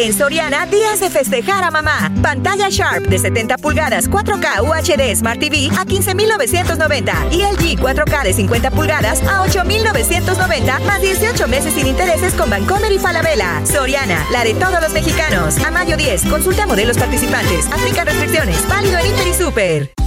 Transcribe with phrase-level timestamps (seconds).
[0.00, 2.10] En Soriana, días de festejar a mamá.
[2.22, 8.32] Pantalla Sharp de 70 pulgadas 4K UHD Smart TV a 15,990 y LG 4K de
[8.32, 13.60] 50 pulgadas a 8,990 más 18 meses sin intereses con Bancomer y Falabella.
[13.66, 15.58] Soriana, la de todos los mexicanos.
[15.58, 17.66] A mayo 10, consulta modelos participantes.
[17.66, 18.66] Aplica restricciones.
[18.70, 19.99] Válido en Inter y Super.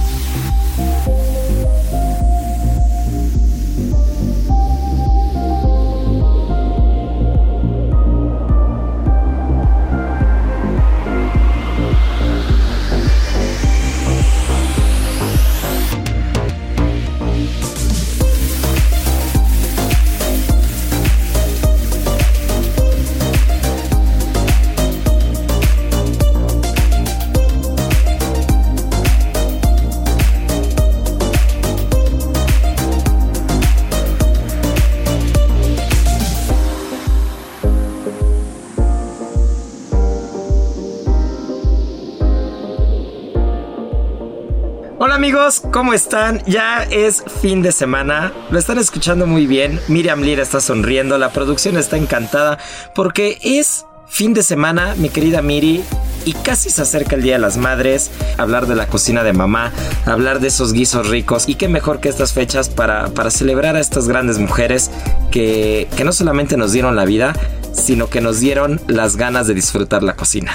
[45.54, 46.42] Amigos, ¿cómo están?
[46.46, 51.30] Ya es fin de semana, lo están escuchando muy bien, Miriam Lira está sonriendo, la
[51.30, 52.58] producción está encantada
[52.94, 55.82] porque es fin de semana, mi querida Miri,
[56.24, 59.72] y casi se acerca el Día de las Madres, hablar de la cocina de mamá,
[60.06, 63.80] hablar de esos guisos ricos y qué mejor que estas fechas para, para celebrar a
[63.80, 64.90] estas grandes mujeres
[65.30, 67.34] que, que no solamente nos dieron la vida,
[67.72, 70.54] sino que nos dieron las ganas de disfrutar la cocina.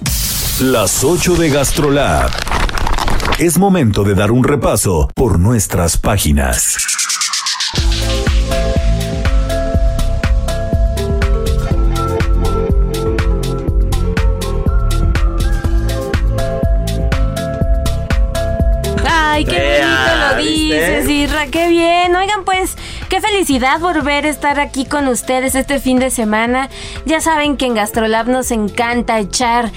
[0.61, 2.58] Las 8 de GastroLab.
[3.39, 6.75] Es momento de dar un repaso por nuestras páginas.
[19.09, 22.13] Ay, qué bonito lo dices, Irra, qué bien.
[22.13, 22.75] Oigan, pues,
[23.09, 26.69] qué felicidad volver a estar aquí con ustedes este fin de semana.
[27.05, 29.71] Ya saben que en Gastrolab nos encanta echar,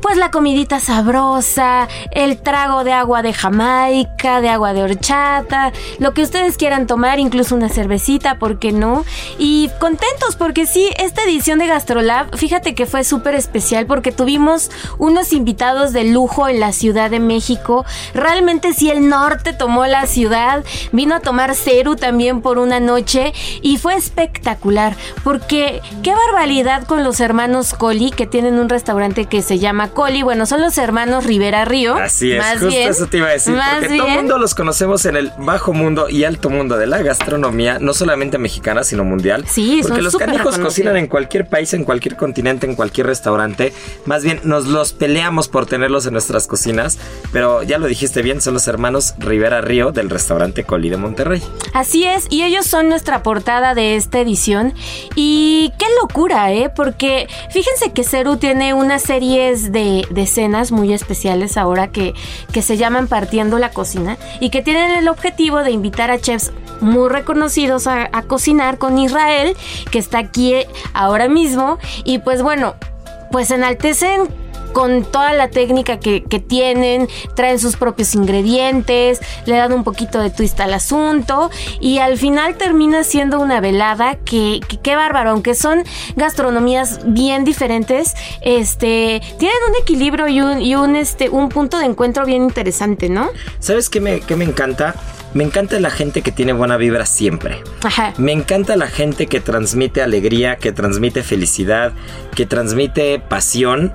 [0.00, 6.14] pues, la comidita sabrosa, el trago de agua de Jamaica, de agua de horchata, lo
[6.14, 9.04] que ustedes quieran tomar, incluso una cervecita, ¿por qué no?
[9.38, 14.70] Y contentos porque sí, esta edición de Gastrolab, fíjate que fue súper especial porque tuvimos
[14.98, 17.84] unos invitados de lujo en la Ciudad de México.
[18.14, 23.32] Realmente sí, el norte tomó la ciudad, vino a tomar Ceru también por una noche
[23.62, 29.40] y fue espectacular porque qué barbaridad con los hermanos Coli que tienen un restaurante que
[29.40, 30.22] se llama Coli.
[30.22, 31.96] Bueno, son los hermanos Rivera Río.
[31.96, 34.16] Así es, más justo bien, eso te iba a decir, más porque todo el bien.
[34.16, 38.36] mundo los conocemos en el bajo mundo y alto mundo de la gastronomía, no solamente
[38.36, 39.44] mexicana, sino mundial.
[39.48, 43.72] Sí, porque son los canijos cocinan en cualquier país, en cualquier continente, en cualquier restaurante.
[44.04, 46.98] Más bien, nos los peleamos por tenerlos en nuestras cocinas,
[47.32, 51.42] pero ya lo dijiste bien, son los hermanos Rivera Río del restaurante Coli de Monterrey.
[51.72, 54.74] Así es, y ellos son nuestra portada de esta edición.
[55.14, 56.70] Y qué locura, ¿eh?
[56.74, 62.14] Porque fíjense que Ceru tiene unas series de, de escenas muy especiales ahora que,
[62.52, 66.52] que se llaman Partiendo la Cocina y que tienen el objetivo de invitar a chefs
[66.80, 69.56] muy reconocidos a, a cocinar con Israel,
[69.90, 70.54] que está aquí
[70.94, 71.78] ahora mismo.
[72.04, 72.74] Y pues bueno,
[73.30, 74.28] pues enaltecen
[74.72, 80.20] con toda la técnica que, que tienen, traen sus propios ingredientes, le dan un poquito
[80.20, 81.50] de twist al asunto
[81.80, 85.84] y al final termina siendo una velada que, que qué bárbaro, aunque son
[86.16, 91.86] gastronomías bien diferentes, este, tienen un equilibrio y un, y un, este, un punto de
[91.86, 93.30] encuentro bien interesante, ¿no?
[93.58, 94.94] ¿Sabes qué me, qué me encanta?
[95.34, 97.62] Me encanta la gente que tiene buena vibra siempre.
[97.84, 98.14] Ajá.
[98.16, 101.92] Me encanta la gente que transmite alegría, que transmite felicidad,
[102.34, 103.92] que transmite pasión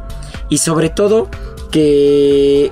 [0.49, 1.29] y sobre todo
[1.71, 2.71] que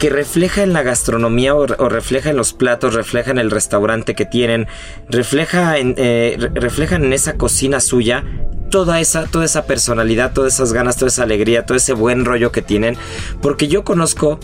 [0.00, 4.24] que refleja en la gastronomía o, refleja en los platos, refleja en el restaurante que
[4.24, 4.66] tienen,
[5.10, 8.24] refleja en, eh, reflejan en esa cocina suya
[8.70, 12.50] toda esa, toda esa personalidad, todas esas ganas, toda esa alegría, todo ese buen rollo
[12.50, 12.96] que tienen.
[13.42, 14.40] Porque yo conozco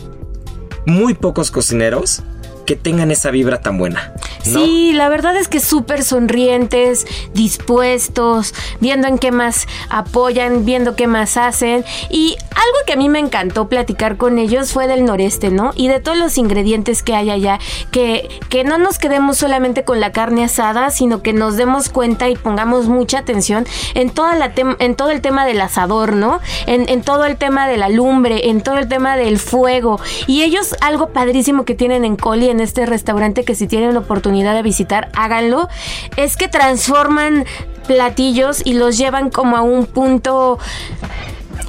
[0.84, 2.22] muy pocos cocineros
[2.66, 4.12] que tengan esa vibra tan buena.
[4.42, 11.06] Sí, la verdad es que súper sonrientes, dispuestos, viendo en qué más apoyan, viendo qué
[11.06, 11.84] más hacen.
[12.10, 15.72] Y algo que a mí me encantó platicar con ellos fue del noreste, ¿no?
[15.74, 17.58] Y de todos los ingredientes que hay allá,
[17.90, 22.28] que, que no nos quedemos solamente con la carne asada, sino que nos demos cuenta
[22.28, 26.40] y pongamos mucha atención en, toda la en todo el tema del asador, ¿no?
[26.66, 30.00] En, en todo el tema de la lumbre, en todo el tema del fuego.
[30.26, 34.00] Y ellos, algo padrísimo que tienen en Coli, en este restaurante, que si tienen la
[34.00, 35.68] oportunidad de visitar, háganlo,
[36.16, 37.44] es que transforman
[37.86, 40.58] platillos y los llevan como a un punto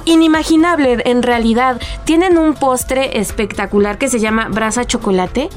[0.04, 1.80] inimaginable en realidad.
[2.04, 5.48] Tienen un postre espectacular que se llama brasa chocolate,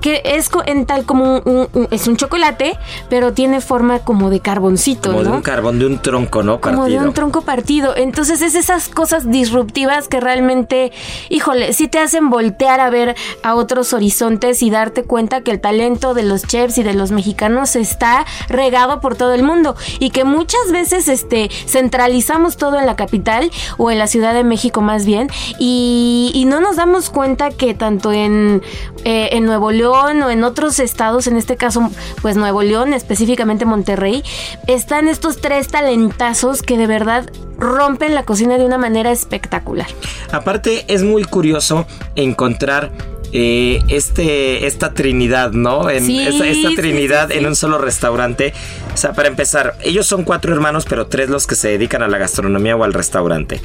[0.00, 2.78] que es en tal como un, es un chocolate,
[3.08, 6.60] pero tiene forma como de carboncito, como de un carbón de un tronco, ¿no?
[6.60, 6.82] Partido.
[6.82, 7.96] Como de un tronco partido.
[7.96, 10.92] Entonces es esas cosas disruptivas que realmente,
[11.28, 15.60] híjole, sí te hacen voltear a ver a otros horizontes y darte cuenta que el
[15.60, 20.10] talento de los chefs y de los mexicanos está regado por todo el mundo y
[20.10, 24.82] que muchas veces este centralizamos todo en la capital o en la Ciudad de México
[24.82, 25.28] más bien,
[25.58, 28.60] y, no nos damos cuenta que tanto en,
[29.04, 31.88] eh, en Nuevo León o en otros estados, en este caso
[32.20, 34.24] pues Nuevo León, específicamente Monterrey,
[34.66, 39.86] están estos tres talentazos que de verdad rompen la cocina de una manera espectacular.
[40.32, 41.86] Aparte es muy curioso
[42.16, 42.90] encontrar
[43.32, 45.88] eh, este, esta trinidad, ¿no?
[45.90, 48.52] En, esta, trinidad en un solo restaurante.
[48.92, 52.08] O sea, para empezar, ellos son cuatro hermanos, pero tres los que se dedican a
[52.08, 53.60] la gastronomía o al restaurante.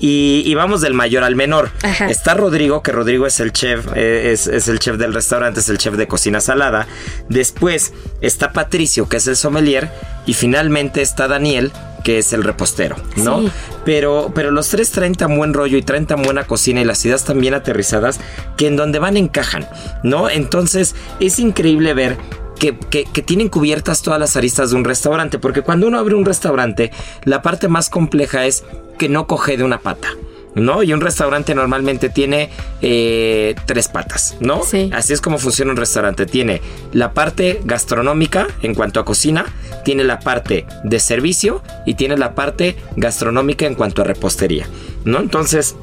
[0.00, 1.70] Y, vamos del mayor al menor.
[2.08, 5.68] Está Rodrigo, que Rodrigo es el chef, eh, es, es, el chef del restaurante, es
[5.68, 6.86] el chef de cocina salada.
[7.28, 9.90] Después está Patricio, que es el sommelier.
[10.26, 11.72] Y finalmente está Daniel,
[12.04, 13.50] que es el repostero, ¿no?
[13.84, 17.04] Pero, pero los tres traen tan buen rollo y traen tan buena cocina y las
[17.04, 18.20] ideas tan bien aterrizadas
[18.56, 19.68] que en donde van encajan,
[20.02, 20.28] ¿no?
[20.28, 22.18] Entonces es increíble ver
[22.58, 26.14] que, que, que, tienen cubiertas todas las aristas de un restaurante, porque cuando uno abre
[26.14, 26.90] un restaurante,
[27.24, 28.64] la parte más compleja es
[28.98, 30.08] que no coge de una pata.
[30.54, 30.82] ¿no?
[30.82, 32.50] Y un restaurante normalmente tiene
[32.82, 34.62] eh, tres patas, ¿no?
[34.64, 34.90] Sí.
[34.92, 36.26] Así es como funciona un restaurante.
[36.26, 36.60] Tiene
[36.92, 39.46] la parte gastronómica en cuanto a cocina,
[39.84, 44.68] tiene la parte de servicio y tiene la parte gastronómica en cuanto a repostería,
[45.04, 45.20] ¿no?
[45.20, 45.76] Entonces,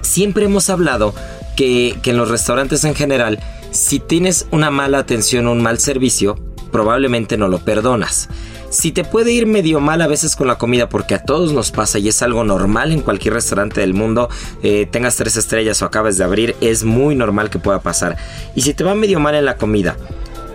[0.00, 1.14] siempre hemos hablado
[1.56, 3.38] que, que en los restaurantes en general,
[3.76, 6.36] si tienes una mala atención o un mal servicio,
[6.72, 8.28] probablemente no lo perdonas.
[8.70, 11.70] Si te puede ir medio mal a veces con la comida, porque a todos nos
[11.70, 14.28] pasa y es algo normal en cualquier restaurante del mundo,
[14.62, 18.16] eh, tengas tres estrellas o acabes de abrir, es muy normal que pueda pasar.
[18.54, 19.96] Y si te va medio mal en la comida,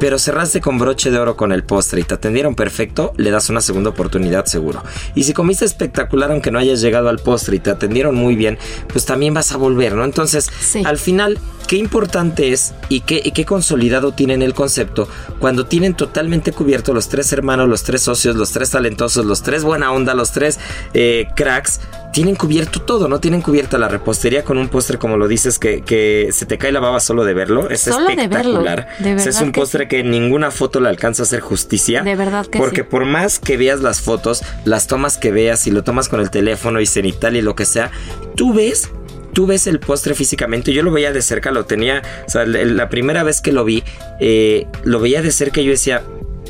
[0.02, 3.50] pero cerraste con broche de oro con el postre y te atendieron perfecto, le das
[3.52, 4.84] una segunda oportunidad seguro.
[5.14, 8.58] Y si comiste espectacular aunque no hayas llegado al postre y te atendieron muy bien,
[8.92, 10.04] pues también vas a volver, ¿no?
[10.04, 10.50] Entonces,
[10.86, 11.38] al final
[11.72, 15.08] qué importante es y qué, qué consolidado tienen el concepto
[15.40, 19.64] cuando tienen totalmente cubierto los tres hermanos, los tres socios, los tres talentosos, los tres
[19.64, 20.60] buena onda, los tres
[20.94, 21.80] eh, cracks.
[22.12, 23.22] Tienen cubierto todo, ¿no?
[23.22, 26.82] Tienen cubierta la repostería con un postre, como lo dices, que, se te cae la
[26.82, 27.70] baba solo de verlo.
[27.70, 28.90] Es espectacular.
[29.00, 32.04] es un postre que ninguna foto le alcanza a hacer justicia.
[32.04, 35.72] De verdad que Porque por más que veas las fotos, las tomas que veas, y
[35.72, 37.92] lo tomas con el teléfono y cenital y lo que sea,
[38.36, 38.90] tú ves
[39.34, 42.90] tú ves el postre físicamente, yo lo veía de cerca, lo tenía, o sea, la
[42.90, 43.84] primera vez que lo vi,
[44.20, 46.04] eh, lo veía de cerca y yo decía,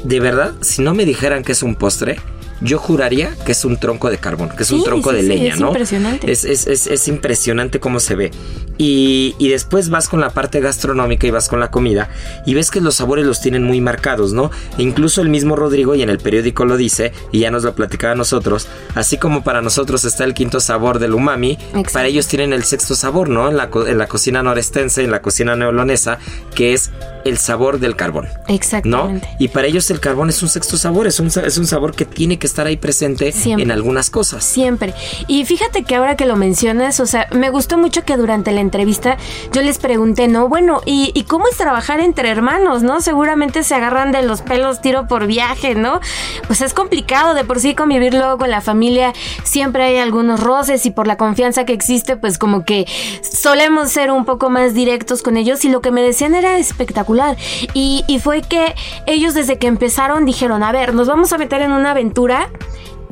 [0.03, 2.17] de verdad, si no me dijeran que es un postre,
[2.61, 5.59] yo juraría que es un tronco de carbón, que es un tronco de leña, es
[5.59, 5.67] ¿no?
[5.67, 6.31] Impresionante.
[6.31, 8.31] Es, es, es, impresionante cómo se ve.
[8.77, 12.09] Y, y, después vas con la parte gastronómica y vas con la comida
[12.45, 14.49] y ves que los sabores los tienen muy marcados, ¿no?
[14.77, 17.75] E incluso el mismo Rodrigo, y en el periódico lo dice, y ya nos lo
[17.75, 21.57] platicaba a nosotros, así como para nosotros está el quinto sabor del umami,
[21.93, 23.49] para ellos tienen el sexto sabor, ¿no?
[23.49, 26.17] En la, en la cocina norestense, en la cocina neolonesa,
[26.55, 26.91] que es
[27.25, 28.27] el sabor del carbón.
[28.47, 29.27] Exactamente.
[29.27, 29.35] ¿no?
[29.39, 32.05] Y para ellos el carbón es un sexto sabor, es un, es un sabor que
[32.05, 34.43] tiene que estar ahí presente en algunas cosas.
[34.43, 34.93] Siempre.
[35.27, 38.61] Y fíjate que ahora que lo mencionas, o sea, me gustó mucho que durante la
[38.61, 39.17] entrevista
[39.51, 40.47] yo les pregunté, ¿no?
[40.47, 43.01] Bueno, ¿y, y cómo es trabajar entre hermanos, no?
[43.01, 45.99] Seguramente se agarran de los pelos tiro por viaje, ¿no?
[46.47, 50.85] Pues es complicado de por sí convivir luego con la familia, siempre hay algunos roces
[50.85, 52.85] y por la confianza que existe, pues como que
[53.21, 57.37] solemos ser un poco más directos con ellos y lo que me decían era espectacular.
[57.73, 61.61] Y, y fue que ellos desde que empezaron dijeron, a ver, nos vamos a meter
[61.61, 62.40] en una aventura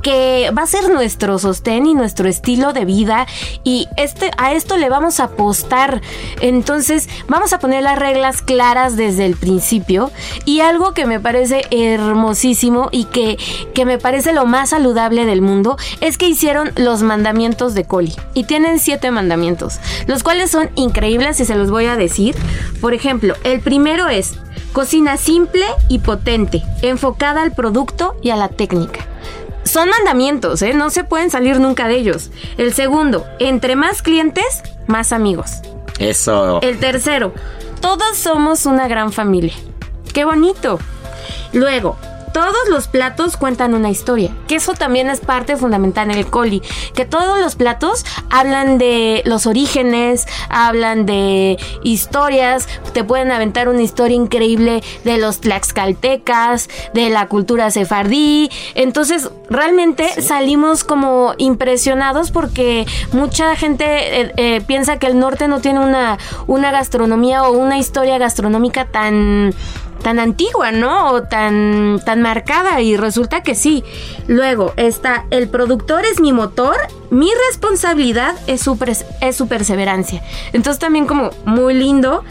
[0.01, 3.27] que va a ser nuestro sostén y nuestro estilo de vida
[3.63, 6.01] y este a esto le vamos a apostar.
[6.41, 10.11] Entonces, vamos a poner las reglas claras desde el principio
[10.45, 13.37] y algo que me parece hermosísimo y que,
[13.73, 18.15] que me parece lo más saludable del mundo es que hicieron los mandamientos de Coli
[18.33, 22.35] y tienen siete mandamientos, los cuales son increíbles y se los voy a decir.
[22.81, 24.37] Por ejemplo, el primero es
[24.73, 29.05] cocina simple y potente, enfocada al producto y a la técnica.
[29.63, 30.73] Son mandamientos, ¿eh?
[30.73, 32.31] no se pueden salir nunca de ellos.
[32.57, 35.61] El segundo, entre más clientes, más amigos.
[35.99, 36.61] Eso.
[36.61, 37.33] El tercero,
[37.81, 39.53] todos somos una gran familia.
[40.13, 40.79] ¡Qué bonito!
[41.53, 41.97] Luego,
[42.33, 46.61] todos los platos cuentan una historia, que eso también es parte fundamental en el coli,
[46.93, 53.81] que todos los platos hablan de los orígenes, hablan de historias, te pueden aventar una
[53.81, 62.85] historia increíble de los tlaxcaltecas, de la cultura sefardí, entonces realmente salimos como impresionados porque
[63.11, 66.17] mucha gente eh, eh, piensa que el norte no tiene una,
[66.47, 69.53] una gastronomía o una historia gastronómica tan
[69.99, 71.11] tan antigua, ¿no?
[71.11, 73.83] O tan, tan marcada y resulta que sí.
[74.27, 76.75] Luego está, el productor es mi motor,
[77.09, 78.77] mi responsabilidad es su,
[79.21, 80.23] es su perseverancia.
[80.53, 82.23] Entonces también como muy lindo.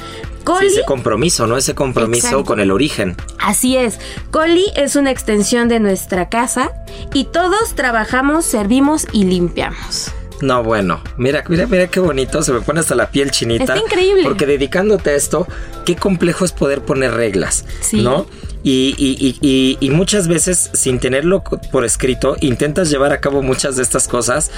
[0.44, 1.58] Coli, ese compromiso, ¿no?
[1.58, 3.16] Ese compromiso con el origen.
[3.38, 4.00] Así es.
[4.30, 6.72] Coli es una extensión de nuestra casa
[7.12, 10.12] y todos trabajamos, servimos y limpiamos.
[10.40, 13.74] No, bueno, mira, mira, mira qué bonito, se me pone hasta la piel chinita.
[13.74, 14.22] Es increíble.
[14.24, 15.46] Porque dedicándote a esto,
[15.84, 18.26] qué complejo es poder poner reglas, ¿no?
[18.62, 23.82] Y, y, y, muchas veces, sin tenerlo por escrito, intentas llevar a cabo muchas de
[23.82, 24.50] estas cosas,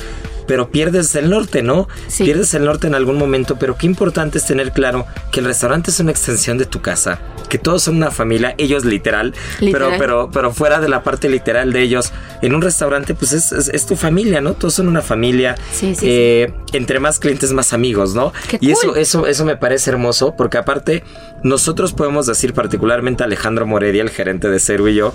[0.46, 1.86] pero pierdes el norte, ¿no?
[2.18, 5.90] Pierdes el norte en algún momento, pero qué importante es tener claro que el restaurante
[5.90, 10.30] es una extensión de tu casa, que todos son una familia, ellos literal, Pero, pero,
[10.32, 13.96] pero fuera de la parte literal de ellos, en un restaurante, pues es, es, tu
[13.96, 14.54] familia, ¿no?
[14.54, 15.56] Todos son una familia.
[15.72, 18.32] Sí, eh, entre más clientes, más amigos, ¿no?
[18.60, 21.04] y eso, eso, eso me parece hermoso, porque aparte,
[21.42, 23.66] nosotros podemos decir, particularmente Alejandro
[23.98, 25.12] El gerente de Ceru y yo,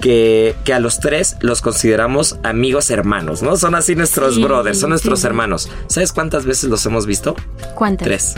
[0.00, 3.56] que, que, a los tres los consideramos amigos hermanos, ¿no?
[3.56, 5.70] Son así nuestros brothers, son nuestros hermanos.
[5.88, 7.34] ¿Sabes cuántas veces los hemos visto?
[7.74, 8.06] ¿Cuántas?
[8.06, 8.34] Tres.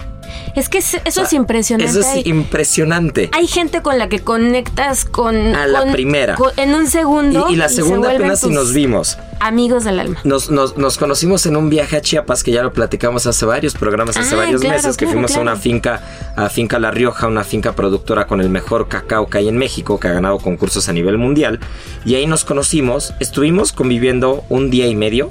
[0.55, 1.91] Es que eso es impresionante.
[1.91, 3.31] Eso es impresionante.
[3.33, 5.37] Hay gente con la que conectas con...
[5.55, 6.37] A la primera.
[6.57, 7.49] en un segundo.
[7.51, 9.19] Y, la segunda apenas si nos vimos.
[9.39, 10.19] Amigos del alma.
[10.25, 14.17] Nos, nos, conocimos en un viaje a Chiapas que ya lo platicamos hace varios programas,
[14.17, 16.01] hace ah, varios meses, que fuimos a una finca,
[16.37, 20.01] a Finca La Rioja, una finca productora con el mejor cacao que hay en México,
[20.01, 21.61] que ha ganado concursos a nivel mundial.
[22.07, 25.29] Y ahí nos conocimos, estuvimos conviviendo un día y medio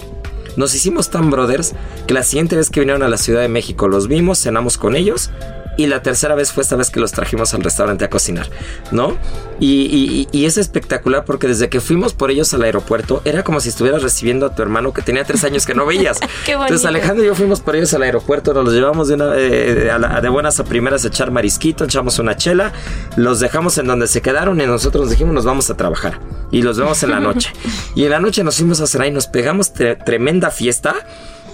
[0.58, 1.74] nos hicimos tan brothers
[2.08, 4.96] que la siguiente vez que vinieron a la Ciudad de México los vimos, cenamos con
[4.96, 5.32] ellos
[5.77, 8.50] y la tercera vez fue esta vez que los trajimos al restaurante a cocinar,
[8.91, 9.17] ¿no?
[9.60, 14.03] Y, es espectacular porque desde que fuimos por ellos al aeropuerto era como si estuvieras
[14.03, 16.20] recibiendo a tu hermano que tenía tres años que no veías.
[16.48, 19.91] Entonces Alejandro y yo fuimos por ellos al aeropuerto, nos los llevamos de, una, eh,
[20.22, 22.74] de buenas a primeras a echar marisquito, echamos una chela,
[23.15, 26.20] los dejamos en donde se quedaron y nosotros nos dijimos nos vamos a trabajar
[26.51, 27.51] y los vemos en la noche.
[27.96, 30.96] y en la noche nos fuimos a cenar y nos pegamos tremenda fiesta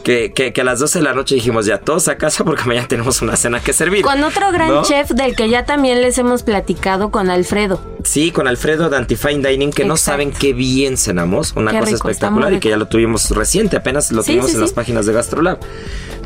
[0.03, 2.87] que, que, a las 12 de la noche dijimos ya todos a casa porque mañana
[2.87, 4.03] tenemos una cena que servir.
[4.03, 7.79] Con otro gran chef del que ya también les hemos platicado con Alfredo.
[8.03, 12.53] Sí, con Alfredo de Antifine Dining, que no saben qué bien cenamos, una cosa espectacular
[12.53, 15.59] y que ya lo tuvimos reciente, apenas lo tuvimos en las páginas de Gastrolab.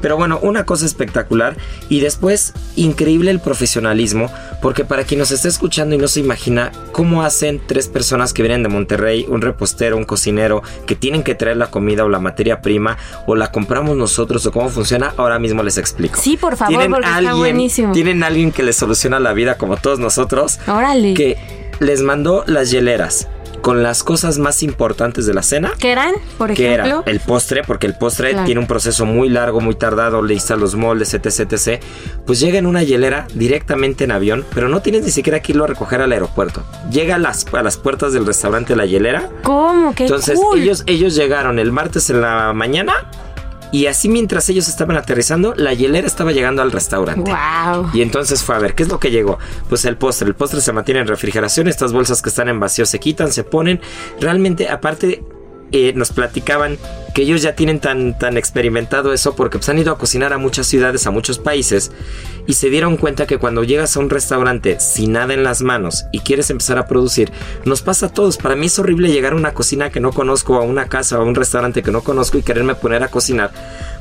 [0.01, 1.57] Pero bueno, una cosa espectacular
[1.89, 6.71] y después increíble el profesionalismo, porque para quien nos está escuchando y no se imagina
[6.91, 11.35] cómo hacen tres personas que vienen de Monterrey, un repostero, un cocinero, que tienen que
[11.35, 15.39] traer la comida o la materia prima o la compramos nosotros o cómo funciona, ahora
[15.39, 16.21] mismo les explico.
[16.21, 17.93] Sí, por favor, porque está buenísimo.
[17.93, 20.59] Tienen alguien que les soluciona la vida como todos nosotros.
[20.67, 21.15] Órale.
[21.15, 21.35] Que
[21.79, 23.27] les mandó las hieleras
[23.61, 25.71] con las cosas más importantes de la cena.
[25.79, 27.03] ¿Qué eran, por ejemplo?
[27.03, 30.35] Que era el postre, porque el postre tiene un proceso muy largo, muy tardado, le
[30.35, 31.81] instala los moldes, etc, etc.
[32.27, 35.63] Pues llega en una hielera directamente en avión, pero no tienes ni siquiera que irlo
[35.63, 36.63] a recoger al aeropuerto.
[36.91, 39.31] Llega a las, a las puertas del restaurante la hielera.
[39.41, 39.95] ¿Cómo?
[39.95, 42.93] ¿Qué Entonces ellos, ellos llegaron el martes en la mañana
[43.71, 47.31] y así mientras ellos estaban aterrizando, la hielera estaba llegando al restaurante.
[47.31, 47.89] Wow.
[47.93, 49.37] Y entonces fue a ver, ¿qué es lo que llegó?
[49.69, 50.27] Pues el postre.
[50.27, 51.67] El postre se mantiene en refrigeración.
[51.67, 53.81] Estas bolsas que están en vacío se quitan, se ponen.
[54.19, 55.23] Realmente, aparte,
[55.71, 56.77] eh, nos platicaban
[57.13, 60.37] que ellos ya tienen tan, tan experimentado eso porque pues, han ido a cocinar a
[60.37, 61.91] muchas ciudades, a muchos países
[62.45, 66.05] y se dieron cuenta que cuando llegas a un restaurante sin nada en las manos
[66.11, 67.31] y quieres empezar a producir,
[67.63, 68.37] nos pasa a todos.
[68.37, 71.21] Para mí es horrible llegar a una cocina que no conozco, a una casa o
[71.21, 73.51] a un restaurante que no conozco y quererme poner a cocinar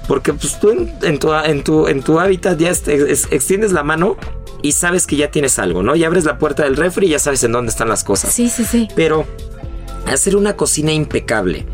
[0.07, 4.17] porque pues tú en, tu, en, tu, en tu hábitat ya extiendes la mano
[4.63, 5.95] y sabes que ya tienes algo, ¿no?
[5.97, 8.33] Y abres la puerta del refri y ya sabes en dónde están las cosas.
[8.33, 8.89] Sí, sí, sí.
[8.95, 9.27] Pero
[10.07, 11.67] hacer una cocina impecable,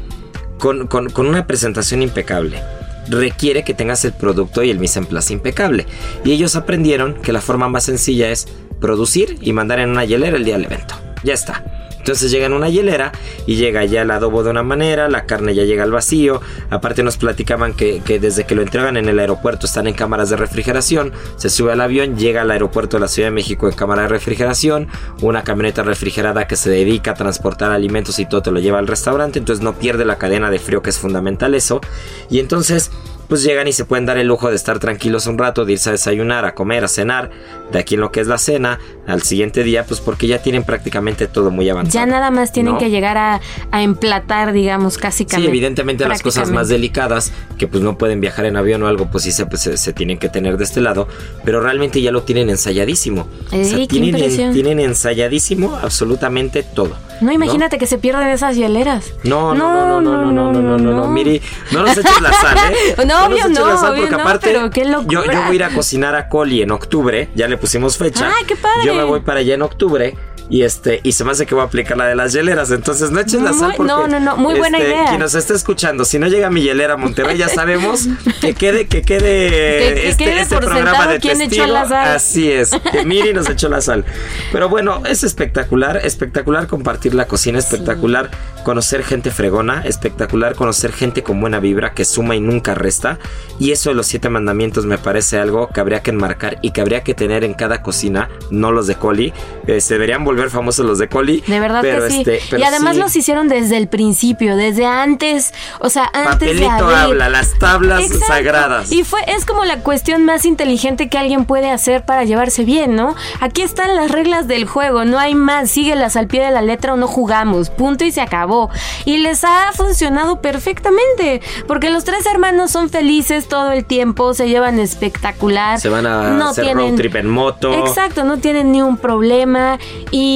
[0.59, 2.63] con, con- una presentación impecable,
[3.09, 5.87] requiere que tengas el producto y el mise en place impecable.
[6.25, 8.47] Y ellos aprendieron que la forma más sencilla es
[8.81, 10.95] producir y mandar en una hielera el día del evento.
[11.25, 11.65] Ya está.
[12.11, 13.13] Entonces llega en una hielera
[13.47, 16.41] y llega ya el adobo de una manera, la carne ya llega al vacío.
[16.69, 20.29] Aparte nos platicaban que, que desde que lo entregan en el aeropuerto están en cámaras
[20.29, 21.13] de refrigeración.
[21.37, 24.09] Se sube al avión, llega al aeropuerto de la Ciudad de México en cámara de
[24.09, 24.89] refrigeración.
[25.23, 28.89] Una camioneta refrigerada que se dedica a transportar alimentos y todo te lo lleva al
[28.89, 29.39] restaurante.
[29.39, 31.81] Entonces no pierde la cadena de frío que es fundamental eso.
[32.29, 32.91] Y entonces
[33.31, 35.89] pues llegan y se pueden dar el lujo de estar tranquilos un rato, de irse
[35.89, 37.31] a desayunar, a comer, a cenar,
[37.71, 40.65] de aquí en lo que es la cena, al siguiente día, pues porque ya tienen
[40.65, 42.05] prácticamente todo muy avanzado.
[42.05, 42.79] Ya nada más tienen ¿no?
[42.81, 47.83] que llegar a, a emplatar, digamos, casi Sí, evidentemente las cosas más delicadas, que pues
[47.83, 50.29] no pueden viajar en avión o algo, pues sí se, pues, se, se tienen que
[50.29, 51.07] tener de este lado,
[51.45, 53.29] pero realmente ya lo tienen ensayadísimo.
[53.53, 54.53] Ey, qué tienen, impresión.
[54.53, 56.97] tienen ensayadísimo absolutamente todo.
[57.21, 59.13] No, imagínate que se pierden esas hieleras.
[59.25, 62.33] No, no, no, no, no, no, no, no, no, no, Miri, no nos eches la
[62.33, 63.05] sal, ¿eh?
[63.07, 65.25] No, nos obvio no, la sal obvio porque no, aparte pero qué locura.
[65.27, 68.31] Yo, yo voy a ir a cocinar a Coli en octubre, ya le pusimos fecha.
[68.37, 68.87] ¡Ay, qué padre!
[68.87, 70.17] Yo me voy para allá en octubre.
[70.51, 72.71] Y este, y se me hace que voy a aplicar la de las hieleras.
[72.73, 73.91] Entonces no eches la sal porque.
[73.93, 75.05] no, no, no, muy buena este, idea.
[75.07, 78.09] Quien nos esté escuchando, si no llega mi hielera a Monterrey, ya sabemos
[78.41, 81.67] que quede, que quede Que- que este, quede este programa de quién echó testigo.
[81.69, 82.09] la sal.
[82.17, 84.05] Así es, que Miri nos echó la sal.
[84.51, 88.31] Pero bueno, es espectacular, espectacular compartir la cocina, espectacular
[88.65, 93.19] conocer gente fregona, espectacular conocer gente con buena vibra que suma y nunca resta.
[93.61, 96.81] Y eso de los siete mandamientos me parece algo que habría que enmarcar y que
[96.81, 99.33] habría que tener en cada cocina, no los de Coli.
[99.69, 101.43] Eh, se deberían volver famosos los de Coli.
[101.47, 102.19] De verdad pero que sí.
[102.21, 106.59] este, pero y además sí, los hicieron desde el principio, desde antes, o sea, antes
[106.59, 106.97] de Papelito abrir.
[106.97, 108.27] habla, las tablas Exacto.
[108.27, 108.93] sagradas.
[108.93, 112.97] Y fue es como la cuestión más inteligente que alguien puede hacer para llevarse bien,
[112.97, 113.15] ¿no?
[113.41, 116.95] Aquí están las reglas del juego, no hay más, síguelas al pie de la letra
[116.95, 118.71] o no jugamos, punto y se acabó.
[119.05, 124.49] Y les ha funcionado perfectamente, porque los tres hermanos son felices todo el tiempo, se
[124.49, 125.81] llevan espectacular.
[125.81, 127.73] Se van a no hacer tienen road trip en moto.
[127.87, 129.79] Exacto, no tienen ni un problema
[130.11, 130.30] y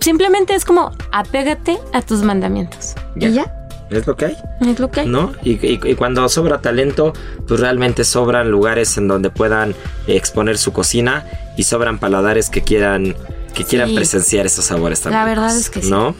[0.00, 2.94] simplemente es como apégate a tus mandamientos.
[3.16, 3.28] Ya.
[3.28, 4.36] Y ya, Es lo que hay.
[4.60, 5.06] es lo que hay.
[5.08, 5.32] ¿no?
[5.42, 7.12] Y, y- y cuando sobra talento,
[7.46, 9.74] pues realmente sobran lugares en donde puedan
[10.06, 11.24] exponer su cocina
[11.56, 13.14] y sobran paladares que quieran
[13.54, 13.94] que quieran Sí.
[13.96, 15.20] presenciar esos sabores también.
[15.22, 15.88] La verdad es que sí.
[15.90, 16.14] ¿No?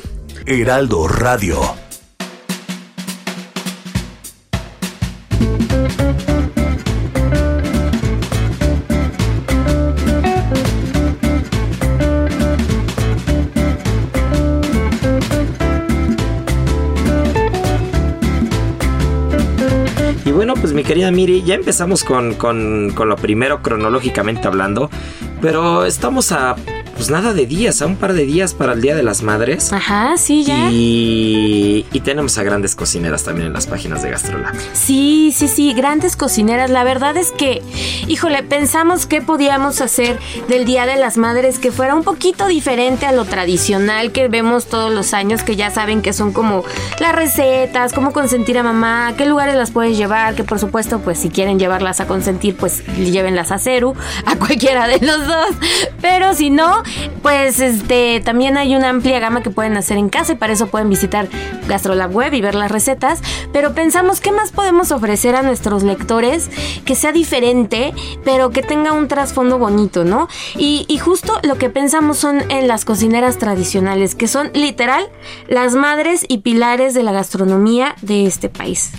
[0.46, 1.60] Heraldo Radio.
[20.86, 24.88] Querida Miri, ya empezamos con, con, con lo primero cronológicamente hablando,
[25.40, 26.54] pero estamos a
[26.96, 29.72] pues nada de días, a un par de días para el Día de las Madres.
[29.72, 30.70] Ajá, sí, ya.
[30.70, 34.54] Y, y tenemos a grandes cocineras también en las páginas de Gastrolab.
[34.72, 36.70] Sí, sí, sí, grandes cocineras.
[36.70, 37.62] La verdad es que,
[38.08, 43.04] híjole, pensamos que podíamos hacer del Día de las Madres que fuera un poquito diferente
[43.04, 46.64] a lo tradicional que vemos todos los años, que ya saben que son como
[46.98, 51.18] las recetas, cómo consentir a mamá, qué lugares las puedes llevar, que por supuesto, pues
[51.18, 55.48] si quieren llevarlas a consentir, pues llévenlas a Ceru, a cualquiera de los dos.
[56.00, 56.82] Pero si no,
[57.22, 60.68] pues este también hay una amplia gama que pueden hacer en casa y para eso
[60.68, 61.28] pueden visitar
[61.68, 63.20] Gastrolab Web y ver las recetas.
[63.52, 66.50] Pero pensamos, ¿qué más podemos ofrecer a nuestros lectores
[66.84, 67.92] que sea diferente,
[68.24, 70.28] pero que tenga un trasfondo bonito, ¿no?
[70.56, 75.08] Y, y justo lo que pensamos son en las cocineras tradicionales, que son literal
[75.48, 78.92] las madres y pilares de la gastronomía de este país.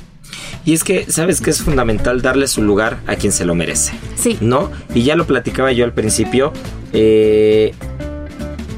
[0.65, 3.93] Y es que, ¿sabes que es fundamental darle su lugar a quien se lo merece?
[4.15, 4.37] Sí.
[4.41, 4.69] ¿No?
[4.93, 6.51] Y ya lo platicaba yo al principio.
[6.93, 7.73] Eh,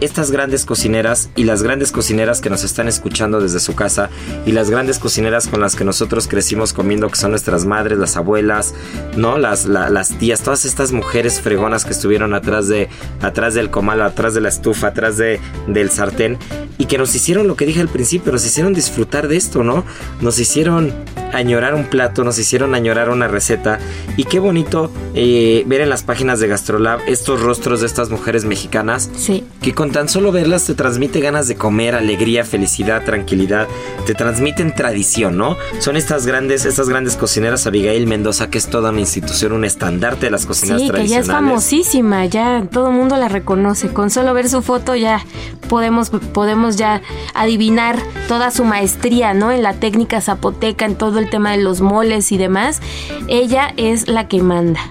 [0.01, 4.09] estas grandes cocineras y las grandes cocineras que nos están escuchando desde su casa
[4.45, 8.15] y las grandes cocineras con las que nosotros crecimos comiendo, que son nuestras madres, las
[8.15, 8.73] abuelas,
[9.17, 9.37] ¿no?
[9.37, 12.87] Las, la- las tías, todas estas mujeres fregonas que estuvieron atrás de
[13.21, 16.37] atrás del comal, atrás de la estufa, atrás de, del sartén
[16.77, 19.83] y que nos hicieron lo que dije al principio, nos hicieron disfrutar de esto, ¿no?
[20.21, 20.93] Nos hicieron
[21.33, 23.79] añorar un plato, nos hicieron añorar una receta
[24.17, 28.45] y qué bonito eh, ver en las páginas de Gastrolab estos rostros de estas mujeres
[28.45, 29.43] mexicanas Sí.
[29.61, 33.67] que con tan solo verlas te transmite ganas de comer, alegría, felicidad, tranquilidad,
[34.05, 35.57] te transmiten tradición, ¿no?
[35.79, 40.27] Son estas grandes, estas grandes cocineras, Abigail Mendoza, que es toda una institución, un estandarte
[40.27, 41.27] de las cocineras Sí, que ya es tradicionales.
[41.49, 43.89] famosísima, ya todo el mundo la reconoce.
[43.89, 45.23] Con solo ver su foto ya
[45.67, 47.01] podemos, podemos ya
[47.33, 49.51] adivinar toda su maestría, ¿no?
[49.51, 52.81] En la técnica zapoteca, en todo el tema de los moles y demás.
[53.27, 54.81] Ella es la que manda.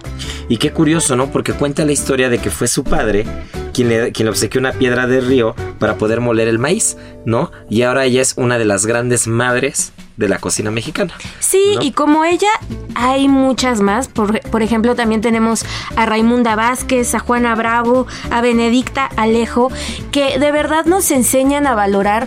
[0.48, 1.30] Y qué curioso, ¿no?
[1.30, 3.26] Porque cuenta la historia de que fue su padre
[3.74, 7.52] quien le, quien le obsequió una piedra de río para poder moler el maíz, ¿no?
[7.68, 11.14] Y ahora ella es una de las grandes madres de la cocina mexicana.
[11.38, 12.48] Sí, y como ella
[12.94, 14.08] hay muchas más.
[14.08, 15.64] Por, por, ejemplo, también tenemos
[15.94, 19.70] a Raimunda Vázquez, a Juana Bravo, a Benedicta Alejo,
[20.10, 22.26] que de verdad nos enseñan a valorar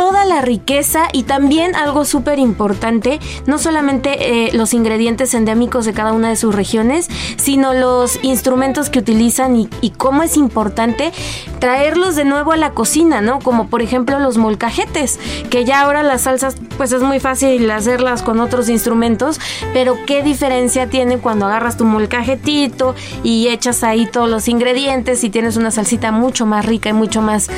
[0.00, 5.92] toda la riqueza y también algo súper importante, no solamente eh, los ingredientes endémicos de
[5.92, 11.12] cada una de sus regiones, sino los instrumentos que utilizan y, y, cómo es importante
[11.58, 13.40] traerlos de nuevo a la cocina, ¿no?
[13.40, 18.22] Como por ejemplo los molcajetes, que ya ahora las salsas pues es muy fácil hacerlas
[18.22, 19.38] con otros instrumentos,
[19.74, 25.28] pero qué diferencia tiene cuando agarras tu molcajetito y echas ahí todos los ingredientes y
[25.28, 27.50] tienes una salsita mucho más rica y mucho más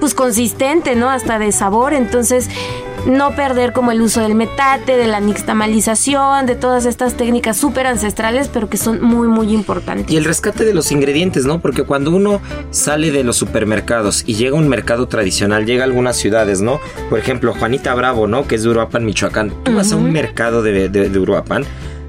[0.00, 1.10] pues consistente, ¿no?
[1.10, 2.48] Hasta de sabor entonces,
[3.06, 7.86] no perder como el uso del metate, de la nixtamalización, de todas estas técnicas súper
[7.86, 10.10] ancestrales, pero que son muy, muy importantes.
[10.12, 11.60] Y el rescate de los ingredientes, ¿no?
[11.60, 15.86] Porque cuando uno sale de los supermercados y llega a un mercado tradicional, llega a
[15.86, 16.80] algunas ciudades, ¿no?
[17.08, 18.46] Por ejemplo, Juanita Bravo, ¿no?
[18.46, 19.52] Que es de Uruapan, Michoacán.
[19.64, 21.64] Tú vas a un mercado de, de, de Uruapan,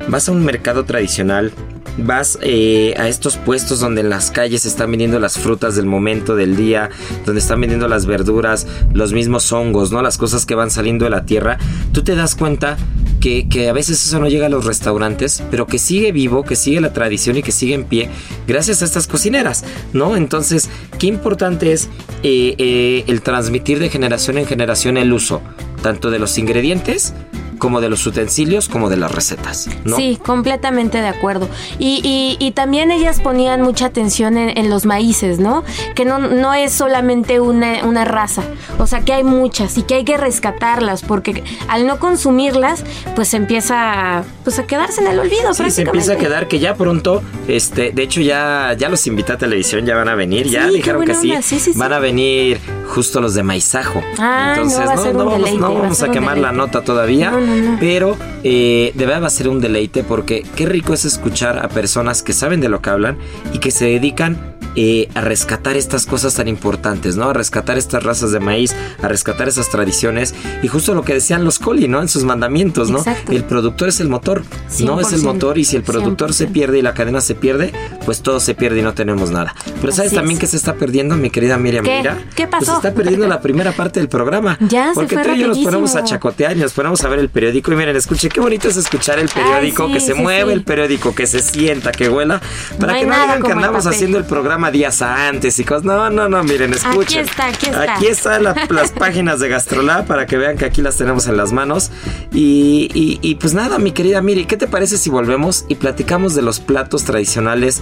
[0.07, 1.51] vas a un mercado tradicional
[1.97, 6.36] vas eh, a estos puestos donde en las calles están vendiendo las frutas del momento
[6.36, 6.89] del día,
[7.25, 10.01] donde están vendiendo las verduras, los mismos hongos, ¿no?
[10.01, 11.58] Las cosas que van saliendo de la tierra,
[11.91, 12.77] tú te das cuenta
[13.19, 16.56] que, que, a veces eso no llega a los restaurantes, pero que sigue vivo, que
[16.56, 18.10] sigue la tradición y que sigue en pie
[18.47, 20.15] gracias a estas cocineras, ¿no?
[20.15, 21.89] Entonces, qué importante es
[22.23, 25.41] eh, eh, el transmitir de generación en generación el uso,
[25.84, 27.13] tanto de los ingredientes,
[27.62, 29.69] como de los utensilios como de las recetas.
[29.86, 29.95] ¿no?
[29.95, 31.47] Sí, completamente de acuerdo.
[31.78, 35.63] Y, y, y también ellas ponían mucha atención en, en, los maíces, ¿no?
[35.93, 38.41] Que no, no es solamente una, una, raza,
[38.80, 42.84] o sea que hay muchas y que hay que rescatarlas porque al no consumirlas,
[43.15, 45.54] pues empieza pues, a quedarse en el olvido.
[45.54, 49.34] Sí, se empieza a quedar que ya pronto, este, de hecho ya, ya los invité
[49.34, 52.60] a televisión, ya van a venir, ya dijeron que sí, sí, sí, van a venir
[52.91, 54.04] justo los de maizajo.
[54.19, 57.32] Ah, Entonces no, deleite, vamos, no a quemar la nota todavía,
[57.80, 61.69] pero eh, de verdad va a ser un deleite porque qué rico es escuchar a
[61.69, 63.17] personas que saben de lo que hablan
[63.54, 67.29] y que se dedican eh, a rescatar estas cosas tan importantes, ¿no?
[67.29, 71.43] A rescatar estas razas de maíz, a rescatar esas tradiciones y justo lo que decían
[71.43, 72.01] los Coli, ¿no?
[72.01, 72.99] En sus mandamientos, ¿no?
[72.99, 73.31] Exacto.
[73.31, 74.43] El productor es el motor,
[74.84, 76.51] no es el 100%, motor y si el productor se 100%.
[76.51, 77.73] pierde y la cadena se pierde,
[78.05, 79.53] pues todo se pierde y no tenemos nada.
[79.79, 80.41] Pero ¿sabes Así también es.
[80.41, 81.97] que se está perdiendo, mi querida Miriam ¿Qué?
[81.97, 82.17] Mira?
[82.36, 82.75] ¿Qué Pues se pasó?
[82.77, 84.57] está perdiendo la primera parte del programa.
[84.71, 87.10] Ya, se Porque fue tú y yo nos ponemos a chacotear y nos ponemos a
[87.10, 90.13] ver el periódico y miren, escuche, qué bonito es escuchar el periódico, Ay, que se
[90.13, 90.57] sí, mueve sí.
[90.57, 92.39] el periódico, que se sienta, que huela,
[92.79, 95.84] para No que no digan que andamos haciendo el programa días antes y cosas.
[95.86, 97.21] No, no, no, miren, escuchen.
[97.26, 97.95] está, aquí está.
[97.95, 101.38] Aquí están la- las páginas de Gastrolab para que vean que aquí las tenemos en
[101.38, 101.89] las manos.
[102.34, 106.36] Y, y- y pues nada, mi querida Miri, ¿qué te parece si volvemos y platicamos
[106.36, 107.82] de los platos tradicionales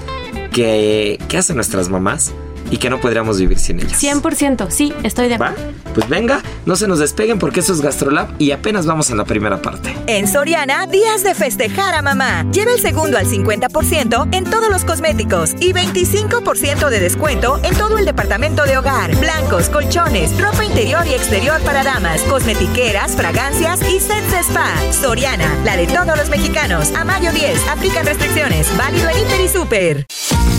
[0.54, 2.32] que, que hacen nuestras mamás
[2.69, 4.01] y que no podríamos vivir sin ellas?
[4.01, 5.49] 100%, sí, estoy de ¿Va?
[5.49, 5.73] acuerdo.
[5.93, 9.25] Pues venga, no se nos despeguen porque eso es Gastrolab y apenas vamos en la
[9.25, 9.95] primera parte.
[10.08, 12.45] En Soriana, días de festejar a mamá.
[12.51, 17.97] Lleva el segundo al 50% en todos los cosméticos y 25% de descuento en todo
[17.97, 19.15] el departamento de hogar.
[19.17, 24.73] Blancos, colchones, ropa interior y exterior para damas, cosmetiqueras, fragancias y sets de spa.
[24.91, 26.91] Soriana, la de todos los mexicanos.
[26.95, 28.67] A mayo 10, aplican restricciones.
[28.77, 30.59] Válido en Hiper y Super.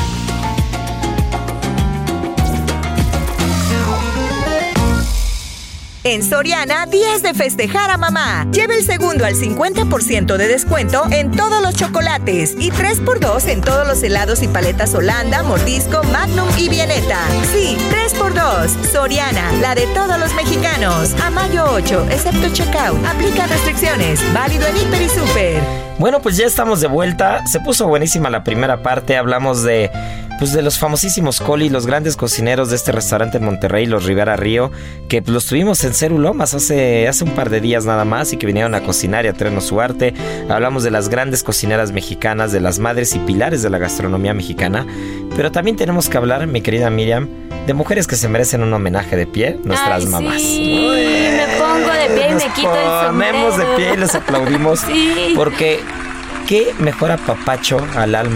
[6.11, 8.45] En Soriana, días de festejar a mamá.
[8.51, 13.87] Lleva el segundo al 50% de descuento en todos los chocolates y 3x2 en todos
[13.87, 17.17] los helados y paletas Holanda, Mordisco, Magnum y Violeta.
[17.53, 18.91] Sí, 3x2.
[18.91, 21.13] Soriana, la de todos los mexicanos.
[21.23, 23.05] A mayo 8, excepto checkout.
[23.05, 24.19] Aplica restricciones.
[24.33, 25.63] Válido en Hiper y Super.
[25.97, 27.47] Bueno, pues ya estamos de vuelta.
[27.47, 29.15] Se puso buenísima la primera parte.
[29.15, 29.89] Hablamos de
[30.41, 34.35] pues de los famosísimos Coli, los grandes cocineros de este restaurante en Monterrey, los Rivera
[34.37, 34.71] Río,
[35.07, 38.37] que pues, los tuvimos en Cerulomas hace, hace un par de días nada más y
[38.37, 40.15] que vinieron a cocinar y a traernos su arte.
[40.49, 44.87] Hablamos de las grandes cocineras mexicanas, de las madres y pilares de la gastronomía mexicana.
[45.35, 47.29] Pero también tenemos que hablar, mi querida Miriam,
[47.67, 50.41] de mujeres que se merecen un homenaje de pie, nuestras Ay, mamás.
[50.41, 50.89] sí,
[51.37, 53.75] me pongo de pie y Nos me quito el ponemos de sombrero.
[53.75, 54.79] pie y les aplaudimos.
[54.87, 55.33] Sí.
[55.35, 55.81] Porque
[56.47, 58.35] qué mejor apapacho al alma.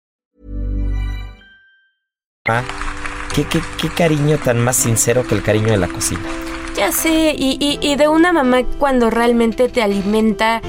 [3.33, 6.21] ¿qué, qué, qué cariño tan más sincero que el cariño de la cocina.
[6.75, 10.61] Ya sé, y, y, y de una mamá cuando realmente te alimenta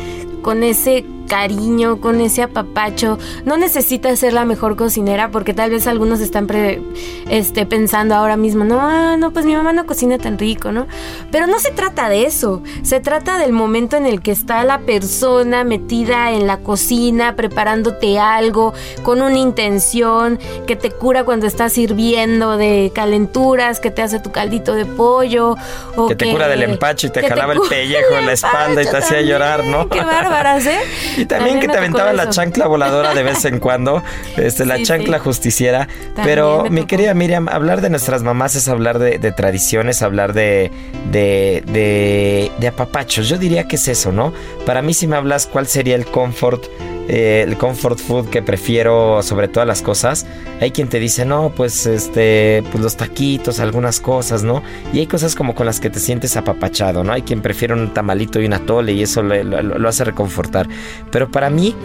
[0.43, 3.19] con ese cariño, con ese apapacho.
[3.47, 6.83] No necesitas ser la mejor cocinera porque tal vez algunos están pre-
[7.31, 10.87] este, pensando ahora mismo, no, ah, no, pues mi mamá no cocina tan rico, ¿no?
[11.31, 14.81] Pero no se trata de eso, se trata del momento en el que está la
[14.81, 21.73] persona metida en la cocina, preparándote algo, con una intención, que te cura cuando estás
[21.73, 25.57] sirviendo de calenturas, que te hace tu caldito de pollo.
[25.97, 28.87] O Que te cura del empacho y te jalaba el pellejo en la espalda y
[28.87, 29.65] te hacía llorar.
[29.65, 29.89] ¿no?
[29.89, 30.79] Qué bárbaras, ¿eh?
[31.25, 34.03] Y también que te aventaba la chancla voladora de vez en cuando,
[34.37, 35.25] este, la Sí, chancla sí.
[35.25, 35.87] justiciera.
[36.15, 40.33] También Pero mi querida Miriam, hablar de nuestras mamás es hablar de, de tradiciones, hablar
[40.33, 40.71] de,
[41.11, 43.29] de, de, de apapachos.
[43.29, 44.33] Yo diría que es eso, ¿no?
[44.67, 46.65] Para mí si me hablas cuál sería el comfort,
[47.13, 50.27] eh, el comfort food que prefiero sobre todas las cosas,
[50.61, 54.63] hay quien te dice, no, pues este, pues los taquitos, algunas cosas, ¿no?
[54.93, 57.13] Y hay cosas como con las que te sientes apapachado, ¿no?
[57.13, 60.69] Hay quien prefiere un tamalito y un atole y eso lo, lo hace reconfortar.
[61.11, 61.77] Pero para mí,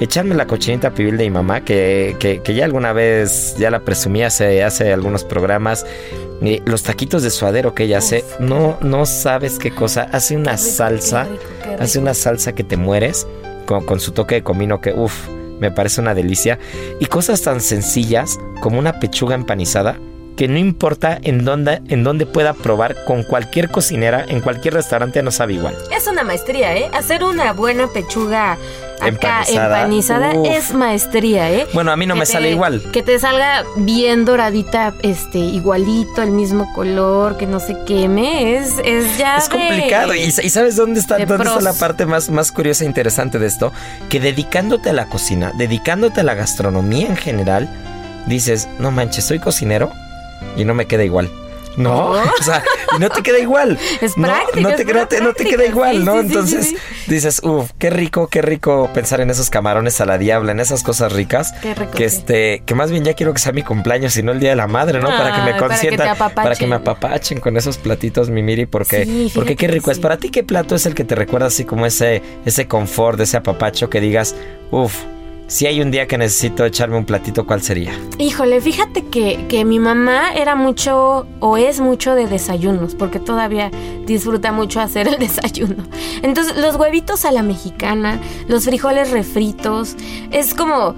[0.00, 3.80] echarme la cochinita pibil de mi mamá, que, que- que ya alguna vez ya la
[3.80, 5.86] presumí hace, hace algunos programas,
[6.42, 10.56] eh, los taquitos de suadero que ella hace, no, no sabes qué cosa, hace una
[10.56, 11.44] Qué rico, salsa, qué rico,
[11.78, 13.26] qué hace una salsa que te mueres,
[13.64, 15.28] con, su toque de comino que, uff,
[15.60, 16.58] me parece una delicia,
[17.00, 19.98] y cosas tan sencillas como una pechuga empanizada,
[20.36, 25.22] que no importa en dónde, en dónde pueda probar con cualquier cocinera, en cualquier restaurante
[25.22, 25.76] no sabe igual.
[25.96, 26.90] Es una maestría, ¿eh?
[26.92, 28.58] Hacer una buena pechuga
[29.00, 30.32] acá Empanizada.
[30.44, 31.66] es maestría, ¿eh?
[31.74, 32.82] Bueno, a mí no Que me te- sale igual.
[32.92, 38.74] Que te salga bien doradita, este, igualito, el mismo color, que no se queme, es,
[38.84, 40.14] es ya Es de- complicado.
[40.14, 43.38] ¿Y, y sabes dónde está, de dónde está la parte más, más curiosa e interesante
[43.38, 43.72] de esto?
[44.08, 47.68] Que dedicándote a la cocina, dedicándote a la gastronomía en general,
[48.26, 49.90] dices, no manches, soy cocinero
[50.56, 51.30] y no me queda igual.
[51.76, 52.10] No,
[52.40, 52.62] o sea,
[52.96, 53.78] y no te queda igual.
[54.00, 56.12] Es no, práctica, no es te, pura no te- no te queda igual, sí, ¿no?
[56.20, 56.76] sí, Entonces sí,
[57.08, 60.82] dices, uff, qué rico, qué rico pensar en esos camarones a la diabla, en esas
[60.82, 61.52] cosas ricas.
[61.62, 64.32] Qué rico, que este, que más bien ya quiero que sea mi cumpleaños y no
[64.32, 65.08] el día de la madre, ¿no?
[65.08, 67.40] para que me consientan, para que me apapachen.
[67.40, 69.98] con esos platitos, mi Miri, porque, porque qué rico es.
[69.98, 73.36] Para ti, ¿qué plato es el que te recuerda así como ese, ese confort, ese
[73.36, 74.34] apapacho que digas,
[74.70, 74.94] uff,
[75.46, 77.92] si hay un día que necesito echarme un platito, ¿cuál sería?
[78.18, 83.70] Híjole, fíjate que, que mi mamá era mucho o es mucho de desayunos, porque todavía
[84.06, 85.84] disfruta mucho hacer el desayuno.
[86.22, 89.96] Entonces, los huevitos a la mexicana, los frijoles refritos,
[90.30, 90.94] es como...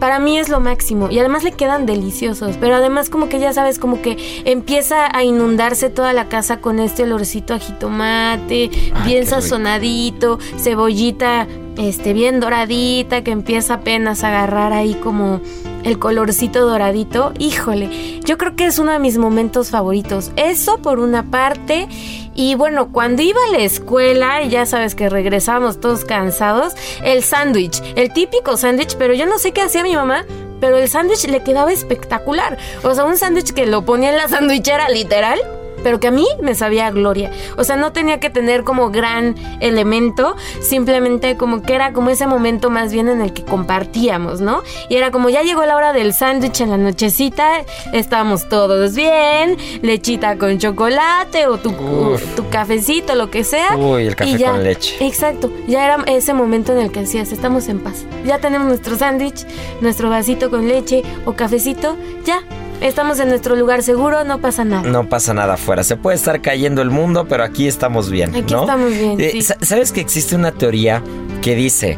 [0.00, 3.54] Para mí es lo máximo y además le quedan deliciosos, pero además como que ya
[3.54, 8.92] sabes, como que empieza a inundarse toda la casa con este olorcito a jitomate, Ay,
[9.06, 9.30] bien rico.
[9.36, 11.46] sazonadito, cebollita
[11.76, 15.40] este bien doradita que empieza apenas a agarrar ahí como
[15.84, 17.32] el colorcito doradito.
[17.38, 20.32] Híjole, yo creo que es uno de mis momentos favoritos.
[20.36, 21.88] Eso por una parte.
[22.34, 27.80] Y bueno, cuando iba a la escuela, ya sabes que regresábamos todos cansados, el sándwich,
[27.94, 30.24] el típico sándwich, pero yo no sé qué hacía mi mamá.
[30.60, 32.56] Pero el sándwich le quedaba espectacular.
[32.82, 35.38] O sea, un sándwich que lo ponía en la sandwichera literal
[35.84, 37.30] pero que a mí me sabía a gloria.
[37.56, 42.26] O sea, no tenía que tener como gran elemento, simplemente como que era como ese
[42.26, 44.62] momento más bien en el que compartíamos, ¿no?
[44.88, 49.56] Y era como ya llegó la hora del sándwich en la nochecita, estábamos todos bien,
[49.82, 52.34] lechita con chocolate o tu, Uf.
[52.34, 53.76] tu cafecito, lo que sea.
[53.76, 54.96] Uy, el café y ya- con leche.
[55.06, 58.04] Exacto, ya era ese momento en el que decías, estamos en paz.
[58.24, 59.46] Ya tenemos nuestro sándwich,
[59.82, 62.40] nuestro vasito con leche o cafecito, ya.
[62.84, 64.86] Estamos en nuestro lugar seguro, no pasa nada.
[64.86, 65.82] No pasa nada afuera.
[65.82, 68.34] Se puede estar cayendo el mundo, pero aquí estamos bien.
[68.34, 68.60] Aquí ¿no?
[68.60, 69.54] estamos bien, Eh, sí.
[69.62, 71.02] ¿Sabes que existe una teoría
[71.40, 71.96] que dice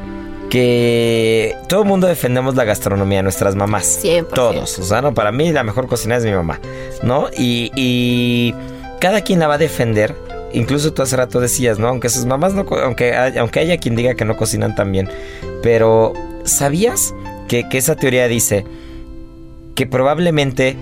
[0.49, 3.99] que todo el mundo defendemos la gastronomía de nuestras mamás?
[4.05, 4.29] 100%.
[4.29, 4.79] Todos.
[4.79, 6.61] O sea, no, para mí la mejor cocina es mi mamá,
[7.03, 7.31] ¿no?
[7.37, 8.55] Y, y
[9.01, 10.15] cada quien la va a defender.
[10.53, 11.89] Incluso tú hace rato decías, ¿no?
[11.89, 15.11] Aunque sus mamás no, aunque, aunque haya quien diga que no cocinan tan bien.
[15.65, 16.13] Pero,
[16.45, 17.13] ¿sabías
[17.49, 18.65] que, que esa teoría dice
[19.77, 20.77] que probablemente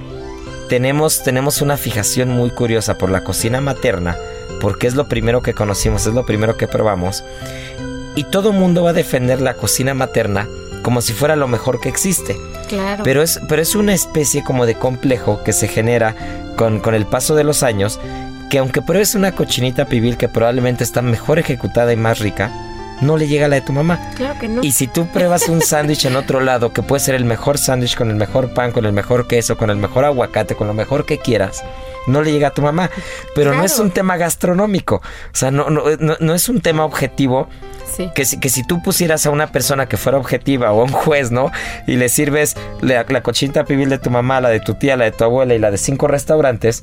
[0.71, 4.17] tenemos, tenemos una fijación muy curiosa por la cocina materna,
[4.61, 7.23] porque es lo primero que conocimos, es lo primero que probamos,
[8.15, 10.49] y todo mundo va a defender la cocina materna
[10.83, 12.37] como si fuera lo mejor que existe.
[12.69, 13.03] Claro.
[13.05, 16.15] Pero es, pero es una especie como de complejo que se genera
[16.57, 17.99] con, con el paso de los años,
[18.51, 22.53] que aunque pruebes una cochinita pibil que probablemente está mejor ejecutada y más rica,
[23.05, 24.11] no le llega a la de tu mamá.
[24.17, 24.62] Claro que no.
[24.62, 27.97] Y si tú pruebas un sándwich en otro lado, que puede ser el mejor sándwich
[27.97, 31.05] con el mejor pan, con el mejor queso, con el mejor aguacate, con lo mejor
[31.07, 31.64] que quieras,
[32.07, 32.90] no le llega a tu mamá.
[33.35, 34.97] Pero no es un tema gastronómico.
[34.97, 37.49] O sea, no, no, no, no es un tema objetivo.
[37.97, 38.11] Sí.
[38.14, 40.93] Que si, que si tú pusieras a una persona que fuera objetiva o a un
[40.93, 41.53] juez, ¿no?
[41.87, 45.05] Y le sirves la, la cochinita pibil de tu mamá, la de tu tía, la
[45.05, 46.83] de tu abuela y la de cinco restaurantes,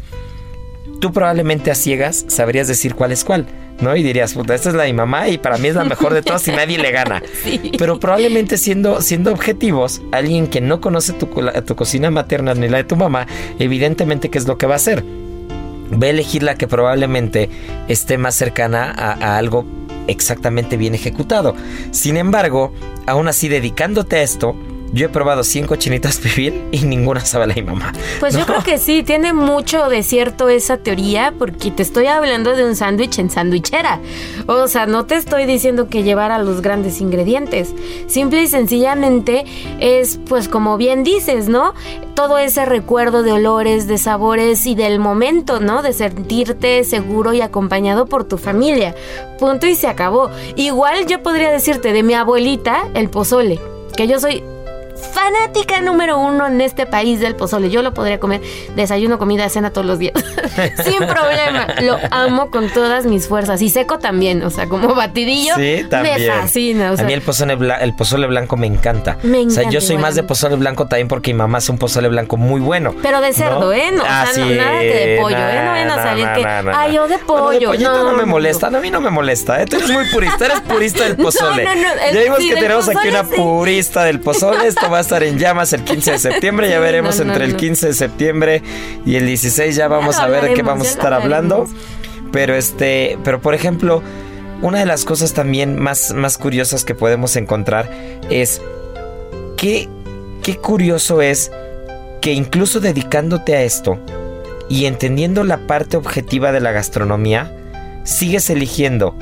[1.02, 3.48] tú probablemente a ciegas sabrías decir cuál es cuál,
[3.82, 3.94] ¿no?
[3.96, 6.14] Y dirías, puta, esta es la de mi mamá y para mí es la mejor
[6.14, 7.22] de todas y nadie le gana.
[7.78, 11.28] Pero probablemente siendo, siendo objetivos, alguien que no conoce tu,
[11.66, 13.28] tu cocina materna ni la de tu mamá,
[13.60, 15.04] evidentemente, ¿qué es lo que va a hacer?
[15.92, 17.50] Va a elegir la que probablemente
[17.90, 19.66] esté más cercana a, a algo
[20.08, 21.56] exactamente bien ejecutado.
[21.90, 22.72] Sin embargo,
[23.08, 24.56] aún así dedicándote a esto,
[24.94, 27.94] yo he probado 100 cochinitas pibil y ninguna sabe a la de mi mamá.
[28.20, 32.56] Pues yo creo que sí, tiene mucho de cierto esa teoría, porque te estoy hablando
[32.56, 34.00] de un sándwich en sandwichera.
[34.48, 37.74] O sea, no te estoy diciendo que llevara los grandes ingredientes.
[38.08, 39.46] Simple y sencillamente
[39.80, 41.74] es, pues como bien dices, ¿no?
[42.14, 45.82] Todo ese recuerdo de olores, de sabores y del momento, ¿no?
[45.82, 48.94] De sentirte seguro y acompañado por tu familia.
[49.40, 50.30] Punto y se acabó.
[50.56, 53.60] Igual yo podría decirte de mi abuelita, el pozole,
[53.96, 54.44] que yo soy
[55.02, 57.70] fanática número uno en este país del pozole.
[57.70, 58.42] Yo lo podría comer
[58.76, 60.14] desayuno, comida, cena todos los días.
[60.84, 61.68] Sin problema.
[61.82, 63.62] Lo amo con todas mis fuerzas.
[63.62, 64.44] Y seco también.
[64.44, 65.56] O sea, como batidillo.
[65.56, 66.20] Sí, también.
[66.22, 66.92] Me fascina.
[66.92, 69.18] O sea, a mí el pozole, el pozole blanco me encanta.
[69.24, 71.72] Me O sea, encanta yo soy más de pozole blanco también porque mi mamá hace
[71.72, 72.96] un pozole blanco muy bueno.
[73.02, 73.74] Pero de cerdo, ¿no?
[73.74, 73.92] ¿eh?
[73.92, 75.62] No, o sea, no- nada que de pollo, ¿eh?
[75.64, 76.94] No vayan a salir na, que, na, "Ay, na".
[76.96, 77.70] yo de pollo".
[77.70, 79.66] pollito no, No, me no, molesta, a mí no me molesta, ¿eh?
[79.66, 81.64] Tú eres muy purista, eres purista del No, pozole.
[81.64, 83.36] no, no, el- ya vimos sí, que tenemos aquí una sí.
[83.36, 86.82] purista del pozole, esto va a estar en llamas el 15 de septiembre, ya Sí,
[86.82, 87.58] veremos no, no, entre el no.
[87.58, 88.62] 15 de septiembre
[89.06, 91.68] y el 16 ya vamos a ver de qué vamos a estar hablando.
[92.32, 94.02] Pero este, pero por ejemplo,
[94.62, 97.90] una de las cosas también más, más curiosas que podemos encontrar
[98.30, 98.62] es
[99.58, 99.90] qué,
[100.44, 101.52] qué curioso es
[102.22, 104.00] que incluso dedicándote a esto
[104.70, 107.52] y entendiendo la parte objetiva de la gastronomía,
[108.04, 109.18] sigues eligiendo,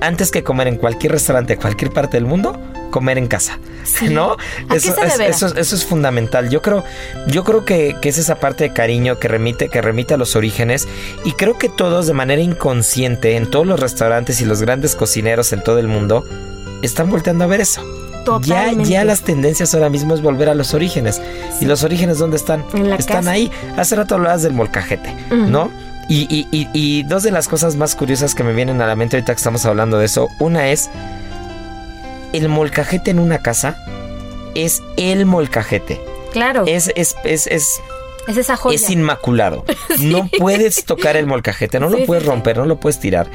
[0.00, 2.58] antes que comer en cualquier restaurante de cualquier parte del mundo,
[2.96, 3.58] comer en casa.
[3.84, 4.08] Sí.
[4.08, 4.32] ¿No?
[4.32, 4.36] ¿A
[4.70, 5.26] qué Eso, es, deberá?
[5.26, 6.48] eso, es- eso es fundamental.
[6.48, 6.82] Yo creo,
[7.26, 10.34] yo creo que, que es esa parte de cariño que remite, que remite a los
[10.34, 10.88] orígenes.
[11.26, 15.52] Y creo que todos de manera inconsciente, en todos los restaurantes y los grandes cocineros
[15.52, 16.24] en todo el mundo,
[16.80, 17.82] están volteando a ver eso.
[18.42, 21.20] Ya, ya las tendencias ahora mismo es volver a los orígenes.
[21.60, 22.64] ¿Y los orígenes dónde están?
[22.72, 23.30] En la están casa.
[23.32, 23.50] ahí.
[23.76, 25.14] Hace rato hablabas del molcajete.
[25.30, 25.70] ¿no?
[26.08, 28.96] Y, y- y- y dos de las cosas más curiosas que me vienen a la
[28.96, 30.88] mente ahorita que estamos hablando de eso, una es
[32.32, 33.76] el molcajete en una casa
[34.54, 36.00] es el molcajete.
[36.32, 36.64] Claro.
[36.66, 37.80] Es, es, es, es,
[38.28, 38.76] es esa joya.
[38.76, 39.64] es inmaculado.
[40.00, 43.28] No puedes tocar el molcajete, no Sí, lo puedes romper, no lo puedes tirar.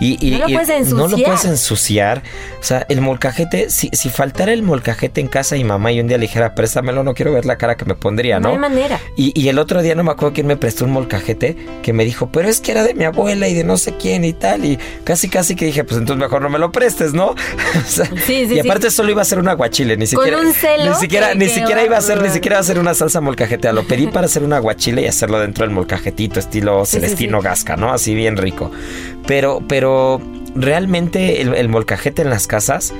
[0.00, 1.26] Y, y- No lo y puedes no lo ensuciar.
[1.30, 2.22] puedes ensuciar.
[2.60, 6.08] O sea, el molcajete, si, si faltara el molcajete en casa y mamá y un
[6.08, 8.54] día le dijera, préstamelo, no quiero ver la cara que me pondría, no ¿no?
[8.54, 8.98] hay manera.
[9.16, 12.04] Y, y el otro día no me acuerdo quién me prestó un molcajete que me
[12.04, 14.64] dijo, pero es que era de mi abuela y de no sé quién y tal.
[14.64, 17.30] Y casi, casi que dije, pues entonces mejor no me lo prestes, ¿no?
[17.76, 18.96] O sea, Sí, sí, y aparte sí.
[18.96, 20.38] solo iba a ser un aguachile, ni Con siquiera.
[20.40, 22.64] un celo ni siquiera, que- ni que siquiera iba a ser, ni siquiera iba a
[22.64, 23.72] ser una salsa molcajetea.
[23.72, 27.44] Lo pedí para hacer un aguachile y hacerlo dentro del molcajetito, estilo Sí, Celestino sí.
[27.44, 27.90] Gasca, ¿no?
[27.92, 28.70] Así bien rico.
[29.26, 30.20] Pero, pero
[30.54, 32.92] realmente el, el molcajete en las casas.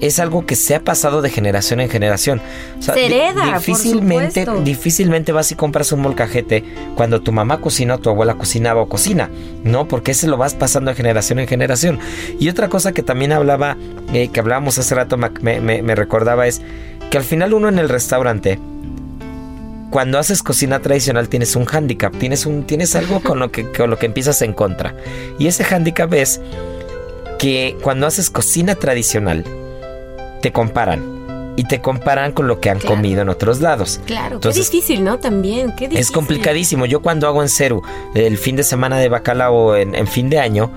[0.00, 2.40] Es algo que se ha pasado de generación en generación.
[2.78, 7.32] O sea, Se di- hereda, por difícilmente, difícilmente vas y compras un molcajete cuando tu
[7.32, 9.28] mamá cocina o tu abuela cocinaba o cocina,
[9.62, 9.86] ¿no?
[9.88, 11.98] Porque ese lo vas pasando de generación en generación.
[12.38, 13.76] Y otra cosa que también hablaba,
[14.14, 16.62] eh, que hablábamos hace rato, me, me- me recordaba es
[17.10, 18.58] que al final uno en el restaurante,
[19.90, 23.90] cuando haces cocina tradicional tienes un hándicap, tienes, un, tienes algo con lo, que, con
[23.90, 24.94] lo que empiezas en contra.
[25.38, 26.40] Y ese hándicap es
[27.38, 29.44] que cuando haces cocina tradicional,
[30.42, 31.18] te comparan.
[31.56, 32.94] Y te comparan con lo que han Claro.
[32.96, 34.00] comido en otros lados.
[34.06, 35.18] Claro, Entonces, qué difícil, ¿no?
[35.18, 35.98] También, qué difícil.
[35.98, 36.86] es complicadísimo.
[36.86, 37.82] Yo cuando hago en Ceru
[38.14, 40.70] el fin de semana de bacalao en, en fin de año,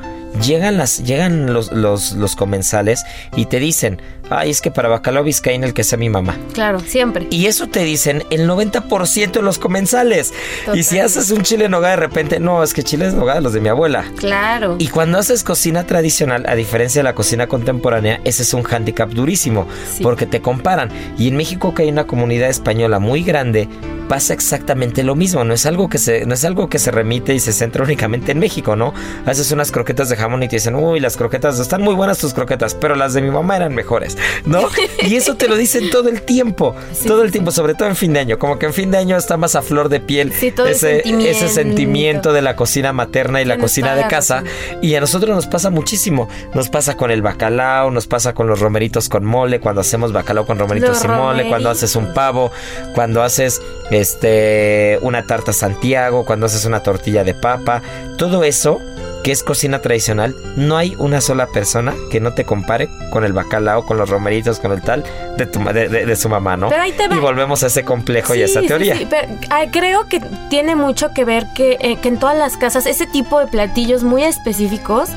[0.46, 3.04] llegan las llegan los, los, los comensales
[3.36, 4.02] y te dicen,
[4.38, 6.38] ay, es que para bacalao vizcaíno el que sea mi mamá.
[6.54, 7.28] Claro, siempre.
[7.30, 10.34] Y eso te dicen el 90% de los comensales.
[10.74, 13.42] Y si haces un chile en nogada de repente, no, es que chile en nogada
[13.42, 14.06] los de mi abuela.
[14.18, 14.76] Claro.
[14.80, 19.10] Y cuando haces cocina tradicional, a diferencia de la cocina contemporánea, ese es un hándicap
[19.10, 20.04] durísimo, Sí.
[20.04, 20.90] porque te comparan.
[21.18, 23.68] Y en México que hay una comunidad española muy grande,
[24.10, 25.44] pasa exactamente lo mismo.
[25.44, 28.32] No es algo que se, no es algo que se remite y se centra únicamente
[28.34, 28.94] en México, ¿no?
[29.26, 32.34] Haces unas croquetas de jamón y te dicen, uy, las croquetas están muy buenas tus
[32.34, 34.18] croquetas, pero las de mi mamá eran mejores.
[34.46, 34.68] ¿No?
[35.04, 38.14] Y eso te lo dicen todo el tiempo, todo el tiempo, sobre todo en fin
[38.14, 40.52] de año, como que en fin de año está más a flor de piel Sí,
[40.52, 41.30] todo el ese, sentimiento.
[41.30, 44.44] ese sentimiento de la cocina materna y la cocina de casa.
[44.82, 46.30] Y a nosotros nos pasa muchísimo.
[46.54, 50.46] Nos pasa con el bacalao, nos pasa con los romeritos con mole, cuando hacemos bacalao
[50.46, 52.52] con romeritos Los y mole, cuando haces un pavo,
[52.94, 53.62] cuando haces
[53.92, 57.82] este una tarta Santiago, cuando haces una tortilla de papa,
[58.18, 58.80] todo eso
[59.24, 63.32] que es cocina tradicional, no hay una sola persona que no te compare con el
[63.34, 65.04] bacalao, con los romeritos, con el tal
[65.38, 66.68] de, tu, de, de- de su mamá, ¿no?
[66.70, 67.16] Pero ahí te va.
[67.16, 68.98] Y volvemos a ese complejo y a esa Sí, sí, teoría.
[68.98, 72.58] sí, pero, ah, creo que tiene mucho que ver que, eh, que en todas las
[72.58, 75.10] casas ese tipo de platillos muy específicos,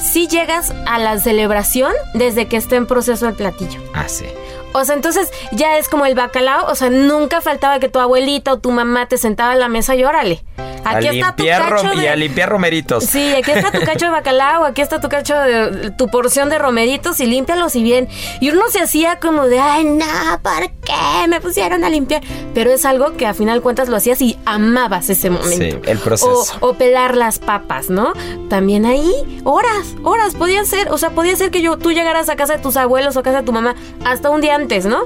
[0.00, 3.80] sí llegas a la celebración desde que está en proceso el platillo.
[3.94, 4.24] Ah, sí.
[4.72, 8.52] O sea, entonces ya es como el bacalao, o sea, nunca faltaba que tu abuelita
[8.52, 10.44] o tu mamá te sentaba a la mesa y órale.
[10.84, 13.04] Aquí a está tu cacho rom- y de- a limpiar romeritos.
[13.04, 16.58] Sí, aquí está tu cacho de bacalao, aquí está tu cacho de tu porción de
[16.58, 18.08] romeritos y límpialos y bien.
[18.40, 20.06] Y uno se hacía como de, ay, no,
[20.42, 22.22] ¿por qué me pusieron a limpiar?
[22.54, 25.56] Pero es algo que a final cuentas lo hacías y amabas ese momento.
[25.78, 26.44] Sí, el proceso.
[26.60, 28.12] O, o pelar las papas, ¿no?
[28.48, 29.12] También ahí,
[29.44, 32.62] horas, horas, podía ser, o sea, podía ser que yo, tú llegaras a casa de
[32.62, 35.04] tus abuelos o a casa de tu mamá hasta un día antes, ¿no?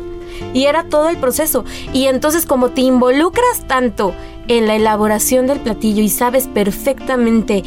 [0.55, 1.65] Y era todo el proceso.
[1.93, 4.15] Y entonces como te involucras tanto
[4.49, 7.63] en la elaboración del platillo y sabes perfectamente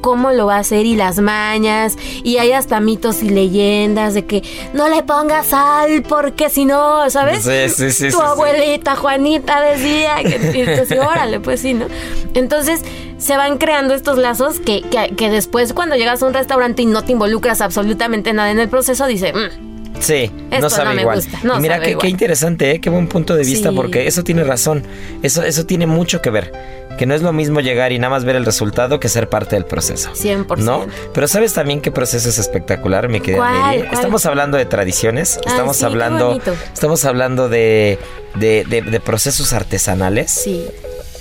[0.00, 4.26] cómo lo va a hacer y las mañas y hay hasta mitos y leyendas de
[4.26, 4.42] que
[4.74, 7.42] no le pongas sal porque si no, ¿sabes?
[7.42, 11.86] Sí, sí, sí, Tu abuelita Juanita decía que así, órale, pues sí, ¿no?
[12.34, 12.82] Entonces
[13.16, 16.86] se van creando estos lazos que, que, que después cuando llegas a un restaurante y
[16.86, 20.94] no te involucras absolutamente nada en el proceso, dice, "Mm, Sí, Esto no sabe no
[20.96, 21.16] me igual.
[21.16, 22.02] gusta, no mira sabe qué, igual.
[22.02, 22.80] qué interesante, ¿eh?
[22.80, 23.76] qué buen punto de vista, Sí.
[23.76, 24.82] porque eso tiene razón.
[25.22, 26.52] Eso, eso tiene mucho que ver.
[26.98, 29.56] Que no es lo mismo llegar y nada más ver el resultado que ser parte
[29.56, 30.10] del proceso.
[30.14, 30.58] 100%.
[30.58, 30.86] ¿No?
[31.12, 33.38] Pero ¿sabes también qué proceso es espectacular, mi querida.
[33.40, 33.84] Mary?
[33.90, 36.40] Estamos hablando de tradiciones, Ah, estamos sí, hablando,
[36.72, 37.98] estamos hablando de,
[38.36, 40.66] de, de- de procesos artesanales Sí.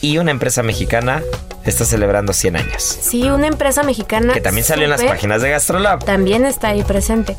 [0.02, 1.24] y una empresa mexicana
[1.66, 2.84] está celebrando 100 años.
[2.84, 4.34] Sí, una empresa mexicana.
[4.34, 6.04] Que también salió en las páginas de Gastrolab.
[6.06, 7.36] También está ahí presente.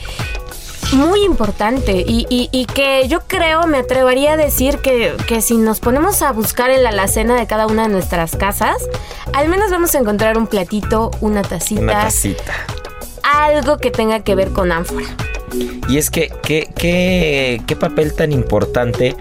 [0.92, 5.56] Muy importante y, y- y que yo creo, me atrevería a decir que, que si
[5.56, 8.76] nos ponemos a buscar en la alacena de cada una de nuestras casas,
[9.32, 12.52] al menos vamos a encontrar un platito, una tacita, Una tacita.
[13.22, 15.06] algo que tenga que ver con ánfora.
[15.88, 19.14] Y es que, ¿qué, qué, qué papel tan importante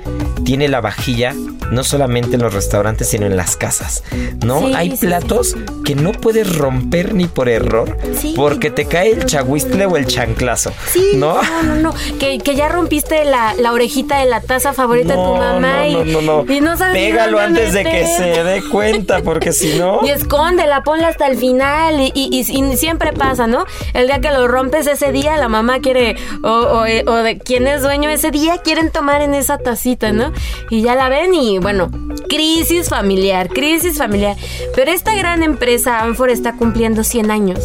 [0.46, 1.34] tiene la vajilla,
[1.72, 4.04] no solamente en los restaurantes, sino en las casas?
[4.46, 4.60] ¿No?
[4.60, 7.98] Sí, Hay sí, platos que no puedes romper ni por error
[8.36, 10.72] porque no, te cae el no, chahuistle o el chanclazo.
[11.16, 11.42] ¿No?
[11.42, 11.94] no, no, no.
[12.20, 16.06] Que, que ya rompiste la, la orejita de la taza favorita de tu mamá no,
[16.06, 20.00] y, no, y no sabes Pégalo antes de que se dé cuenta, porque si no.
[20.06, 22.00] Y escóndela, ponla hasta el final.
[22.14, 22.44] Y- y
[22.78, 23.66] siempre pasa, ¿no?
[23.94, 27.68] El día que lo rompes ese día, la mamá quiere, o, o- o de quien
[27.68, 30.32] es dueño ese día, quieren tomar en esa tacita, ¿no?
[30.70, 31.90] Y ya la ven y bueno,
[32.30, 34.36] crisis familiar, crisis familiar.
[34.76, 37.60] Pero esta gran empresa, Anfor, está cumpliendo 100 años.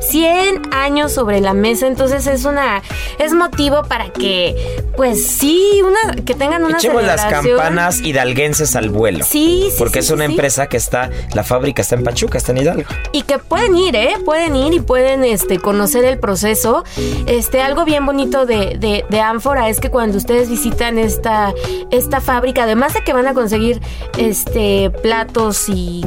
[0.00, 2.82] 100 años sobre la mesa, entonces es una,
[3.18, 4.54] es motivo para que,
[4.96, 9.24] pues sí, una, que tengan una Echemos las campanas hidalguenses al vuelo.
[9.24, 10.32] Sí, sí, Porque sí, es una sí, sí.
[10.34, 12.84] empresa que está, la fábrica está en Pachuca, está en Hidalgo.
[13.12, 14.16] y que pueden ir, ¿eh?
[14.24, 16.84] Pueden ir y pueden este, conocer el proceso.
[17.26, 21.52] Este, algo bien bonito de, de, de Ánfora es que cuando ustedes visitan esta,
[21.90, 23.80] esta fábrica, además de que van a conseguir
[24.18, 26.02] este, platos y,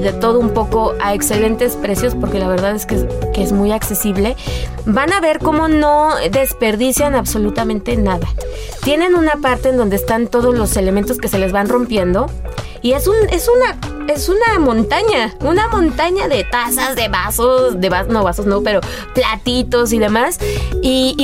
[0.00, 2.94] de todo un poco a excelentes precios, porque la verdad es que,
[3.34, 4.36] es- muy accesible,
[4.84, 8.26] van a ver cómo no desperdician absolutamente nada.
[8.82, 12.26] Tienen una parte en donde están todos los elementos que se les van rompiendo.
[12.80, 13.76] Y es un, es una,
[14.12, 18.80] es una montaña, una montaña de tazas, de vasos, de vasos, no vasos, no, pero
[19.14, 20.38] platitos y demás.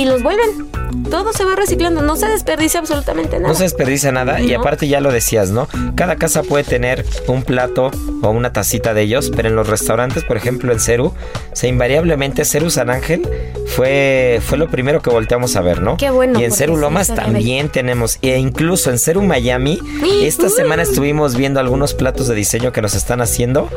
[0.05, 0.69] Los vuelven.
[1.09, 3.49] Todo se va reciclando, no se desperdicia absolutamente nada.
[3.49, 5.67] No se desperdicia nada y aparte ya lo decías, ¿no?
[5.95, 7.91] Cada casa puede tener un plato
[8.21, 11.13] o una tacita de ellos, pero en los restaurantes, por ejemplo en Ceru,
[11.53, 13.27] se invariablemente Ceru San Ángel
[13.67, 15.97] fue, fue lo primero que volteamos a ver, ¿no?
[15.97, 19.79] Qué bueno, Y en Ceru Lomas también tenemos, e incluso en Ceru Miami,
[20.23, 20.49] esta Uh.
[20.49, 23.69] semana estuvimos viendo algunos platos de diseño que nos están haciendo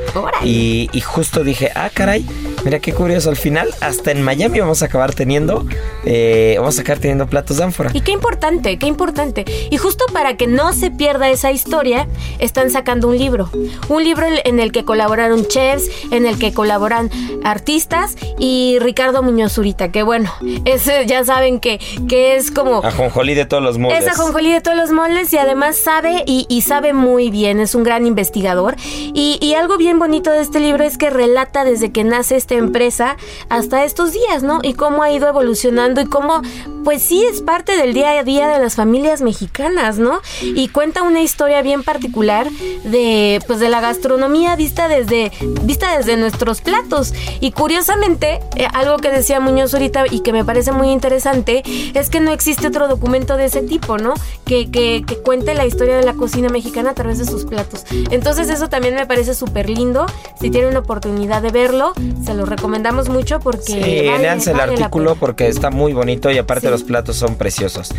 [0.45, 2.24] y, y justo dije, ah, caray,
[2.69, 5.64] mira qué curioso, al final hasta en Miami vamos a acabar teniendo,
[6.05, 7.91] eh, vamos a acabar teniendo platos de ánfora.
[7.95, 9.47] Y qué importante, qué importante.
[9.71, 12.07] Y justo para que no se pierda esa historia,
[12.39, 13.49] están sacando un libro.
[13.89, 17.11] Un libro en el que colaboraron chefs, en el que colaboran
[17.43, 20.31] artistas y Ricardo Muñoz Zurita, que bueno,
[20.66, 22.85] ese ya saben que, que es como...
[22.85, 24.05] Ajonjolí de todos los moldes.
[24.05, 27.75] Es ajonjolí de todos los moles y además sabe y, y sabe muy bien, es
[27.75, 28.77] un gran investigador.
[29.14, 32.58] Y, y algo bien bonito de este libro es que relata desde que nace este
[32.59, 33.17] empresa
[33.49, 34.61] hasta estos días, ¿no?
[34.63, 36.43] Y cómo ha ido evolucionando y cómo,
[36.85, 40.21] pues sí, es parte del día a día de las familias mexicanas, ¿no?
[40.43, 42.51] Y cuenta una historia bien particular
[42.85, 45.33] de, pues, de la gastronomía vista desde,
[45.63, 47.13] vista desde nuestros platos.
[47.41, 51.63] Y curiosamente, eh, algo que decía Muñoz ahorita y que me parece muy interesante
[51.95, 54.15] es que no existe otro documento de ese tipo, ¿no?
[54.45, 57.85] Que, que, que cuente la historia de la cocina mexicana a través de sus platos.
[58.11, 60.07] Entonces eso también me parece súper lindo.
[60.41, 61.93] Si tienen oportunidad de verlo,
[62.25, 63.62] se lo recomendamos mucho porque...
[63.62, 66.70] Sí, vale- leanse el vale artículo porque está muy bonito y aparte Sí.
[66.70, 67.90] los platos son preciosos.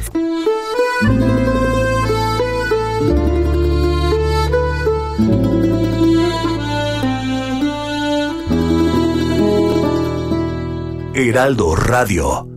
[11.13, 12.47] Heraldo Radio.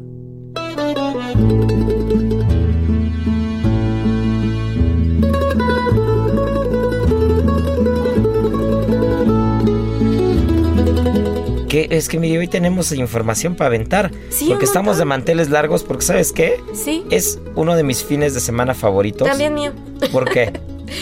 [11.89, 14.11] Que es que mire, hoy tenemos información para aventar.
[14.31, 16.61] Sí, porque estamos de manteles largos, porque ¿sabes qué?
[16.75, 19.29] Sí, Es uno de mis fines de semana favoritos.
[19.29, 19.73] también mío.
[20.13, 20.53] ¿Por qué?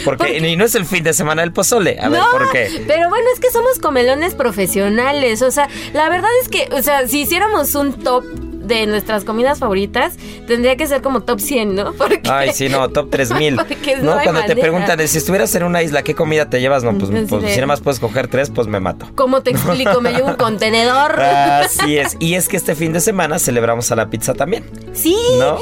[0.05, 1.97] Porque Porque- y no es el fin de semana del pozole.
[1.99, 2.83] A ver, ¿por qué?
[2.87, 5.41] pero bueno, es que somos comelones profesionales.
[5.41, 8.23] O sea, la verdad es que, o sea, si hiciéramos un top
[8.61, 10.15] de nuestras comidas favoritas,
[10.47, 11.93] tendría que ser como top 100, ¿no?
[11.97, 13.55] Porque Ay, sí, no, top 3000.
[13.67, 16.83] Porque no, no cuando te preguntan, si estuvieras en una isla, ¿qué comida te llevas?
[16.83, 19.07] No, pues, pues, si nada más puedes coger tres, pues me mato.
[19.15, 20.01] ¿Cómo te explico?
[20.01, 21.19] Me llevo un contenedor.
[21.19, 22.17] Así es.
[22.19, 24.63] Y es que este fin de semana celebramos a la pizza también.
[24.93, 25.17] Sí.
[25.39, 25.57] ¿No?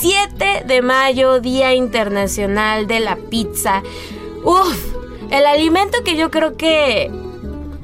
[0.00, 3.82] 7 de mayo, Día Internacional de la Pizza.
[4.42, 4.94] Uf,
[5.30, 7.10] el alimento que yo creo que,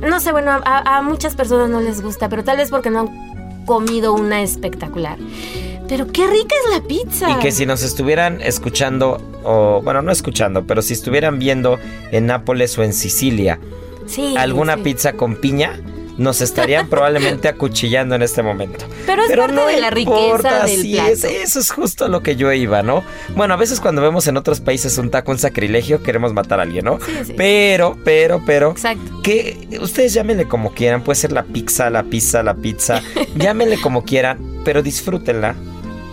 [0.01, 3.01] no sé, bueno, a, a muchas personas no les gusta, pero tal vez porque no
[3.01, 3.30] han
[3.67, 5.19] comido una espectacular.
[5.89, 7.31] Pero qué rica es la pizza.
[7.33, 11.79] Y que si nos estuvieran escuchando, o bueno, no escuchando, pero si estuvieran viendo
[12.13, 13.59] en Nápoles o en Sicilia
[14.07, 14.83] Sí, alguna sí.
[14.83, 15.81] pizza con piña,
[16.19, 18.85] nos estarían probablemente acuchillando en este momento.
[19.07, 21.11] Pero es parte de la riqueza del sí, plato.
[21.11, 23.03] es- eso es justo lo que yo iba, ¿no?
[23.37, 26.63] Bueno, a veces cuando vemos en otros países un taco, un sacrilegio, queremos matar a
[26.65, 26.99] alguien, ¿no?
[27.05, 27.35] Sí, sí.
[27.37, 29.21] Pero, pero, pero, Exacto.
[29.23, 33.03] que ustedes llámenle como quieran, puede ser la pizza, la pizza, la pizza,
[33.37, 35.55] llámenle como quieran, pero disfrútenla.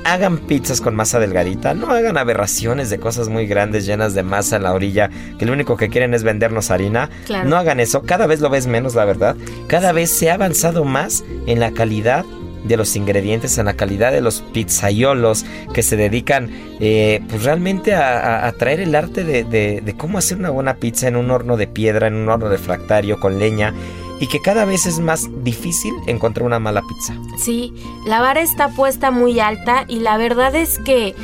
[0.09, 4.55] Hagan pizzas con masa delgadita, no hagan aberraciones de cosas muy grandes llenas de masa
[4.55, 7.09] en la orilla, que lo único que quieren es vendernos harina.
[7.25, 7.49] Claro.
[7.49, 9.35] No hagan eso, cada vez lo ves menos, la verdad.
[9.67, 12.23] Cada vez se ha avanzado más en la calidad
[12.63, 16.49] de los ingredientes, en la calidad de los pizzaiolos que se dedican
[16.79, 20.49] eh, pues realmente a, a- a traer el arte de, de- de cómo hacer una
[20.49, 23.73] buena pizza en un horno de piedra, en un horno refractario con leña
[24.19, 27.15] y que cada vez es más difícil encontrar una mala pizza.
[27.37, 27.73] Sí,
[28.05, 31.15] la vara está puesta muy alta y la verdad es que,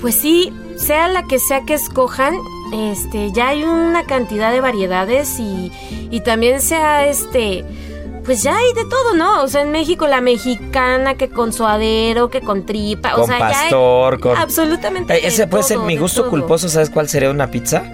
[0.00, 2.34] pues sí, sea la que sea que escojan,
[2.72, 5.70] este, ya hay una cantidad de variedades y,
[6.10, 7.64] y también sea este,
[8.24, 9.42] pues ya hay de todo, ¿no?
[9.42, 13.38] O sea, en México la mexicana que con suadero, que con tripa, o Con sea,
[13.38, 14.36] ya hay pastor, con...
[14.36, 15.14] absolutamente.
[15.14, 17.84] Eh, Ese de puede ser mi gusto culposo, ¿sabes cuál sería una pizza?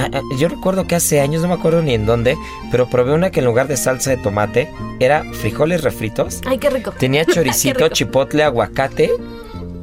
[0.00, 2.36] Ah, ah, yo recuerdo que hace años, no me acuerdo ni en dónde,
[2.70, 4.70] pero probé una que en lugar de salsa de tomate
[5.00, 6.92] era frijoles refritos, Ay, qué rico.
[6.92, 7.88] tenía choricito, rico.
[7.94, 9.10] chipotle, aguacate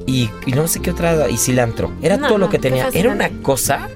[0.08, 1.92] y, y no sé qué otra, y cilantro.
[2.02, 2.90] Era No, todo lo que tenía.
[2.94, 3.90] Era una cosa,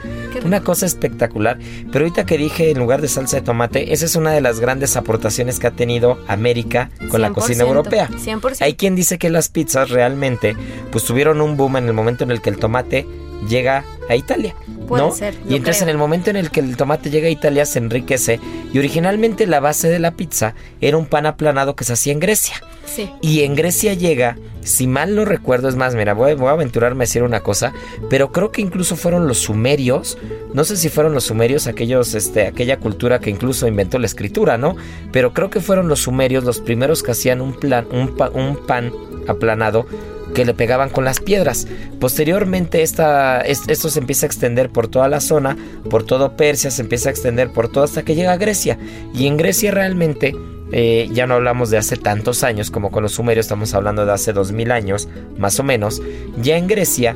[0.43, 1.57] una cosa espectacular.
[1.91, 4.59] Pero ahorita que dije en lugar de salsa de tomate, esa es una de las
[4.59, 8.09] grandes aportaciones que ha tenido América con la cocina 100%, europea.
[8.09, 8.61] 100%.
[8.61, 10.55] Hay quien dice que las pizzas realmente
[10.91, 13.05] pues tuvieron un boom en el momento en el que el tomate
[13.47, 14.55] llega a Italia.
[14.87, 15.11] Puede ¿no?
[15.11, 15.83] ser, y entonces creo.
[15.83, 18.39] en el momento en el que el tomate llega a Italia se enriquece
[18.73, 22.19] y originalmente la base de la pizza era un pan aplanado que se hacía en
[22.19, 22.55] Grecia.
[23.21, 27.07] Y en Grecia llega, si mal no recuerdo, es más, mira, voy, a aventurarme a
[27.07, 27.73] decir una cosa,
[28.09, 30.17] pero creo que incluso fueron los sumerios,
[30.53, 34.57] no sé si fueron los sumerios, aquellos, este, aquella cultura que incluso inventó la escritura,
[34.57, 34.75] ¿no?
[35.11, 38.91] Pero creo que fueron los sumerios los primeros que hacían un, plan, un, un pan
[39.27, 39.85] aplanado
[40.33, 41.67] que le pegaban con las piedras.
[41.99, 45.57] Posteriormente esta, es- esto se empieza a extender por toda la zona,
[45.89, 48.77] por todo Persia, se empieza a extender por todo hasta que llega a Grecia.
[49.13, 50.35] Y en Grecia realmente
[50.71, 54.11] eh, ya no hablamos de hace tantos años como con los sumerios, estamos hablando de
[54.11, 55.07] hace 2000 años,
[55.37, 56.01] más o menos.
[56.41, 57.15] Ya en Grecia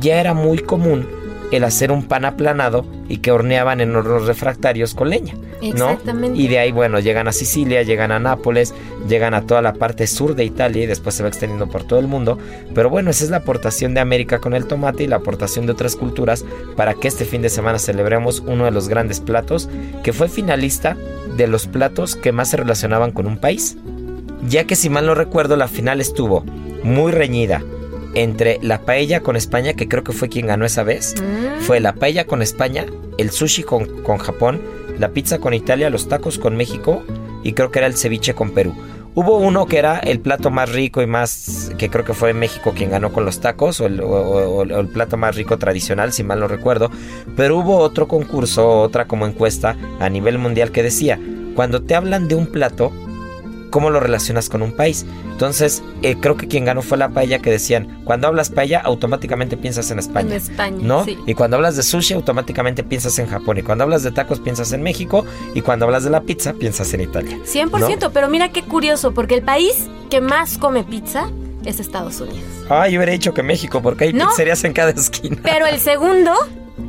[0.00, 1.21] ya era muy común
[1.56, 5.34] el hacer un pan aplanado y que horneaban en hornos refractarios con leña.
[5.34, 5.68] ¿no?
[5.90, 6.40] Exactamente.
[6.40, 8.74] Y de ahí, bueno, llegan a Sicilia, llegan a Nápoles,
[9.08, 11.98] llegan a toda la parte sur de Italia y después se va extendiendo por todo
[11.98, 12.38] el mundo.
[12.74, 15.72] Pero bueno, esa es la aportación de América con el tomate y la aportación de
[15.72, 16.44] otras culturas
[16.76, 19.68] para que este fin de semana celebremos uno de los grandes platos
[20.02, 20.96] que fue finalista
[21.36, 23.76] de los platos que más se relacionaban con un país.
[24.48, 26.44] Ya que si mal no recuerdo, la final estuvo
[26.82, 27.62] muy reñida
[28.14, 31.14] entre la paella con España, que creo que fue quien ganó esa vez.
[31.20, 31.60] Mm.
[31.62, 32.86] Fue la paella con España,
[33.18, 34.60] el sushi con, con Japón,
[34.98, 37.02] la pizza con Italia, los tacos con México
[37.42, 38.74] y creo que era el ceviche con Perú.
[39.14, 42.72] Hubo uno que era el plato más rico y más, que creo que fue México
[42.74, 46.12] quien ganó con los tacos, o el, o- o- o el plato más rico tradicional,
[46.14, 46.90] si mal no recuerdo.
[47.36, 51.20] Pero hubo otro concurso, otra como encuesta a nivel mundial que decía,
[51.54, 52.90] cuando te hablan de un plato,
[53.72, 55.04] ¿cómo lo relacionas con un país?
[55.32, 59.56] Entonces, eh, creo que quien ganó fue la paella que decían, cuando hablas paella, automáticamente
[59.56, 60.28] piensas en España.
[60.30, 61.04] En España, ¿No?
[61.04, 61.18] sí.
[61.26, 63.58] Y cuando hablas de sushi, automáticamente piensas en Japón.
[63.58, 65.24] Y cuando hablas de tacos, piensas en México.
[65.54, 67.36] Y cuando hablas de la pizza, piensas en Italia.
[67.44, 71.28] 100%, pero mira qué curioso, porque el país que más come pizza
[71.64, 72.44] es Estados Unidos.
[72.68, 74.28] Ah, yo hubiera dicho que México, porque hay No.
[74.28, 75.38] pizzerías en cada esquina.
[75.42, 76.32] Pero el segundo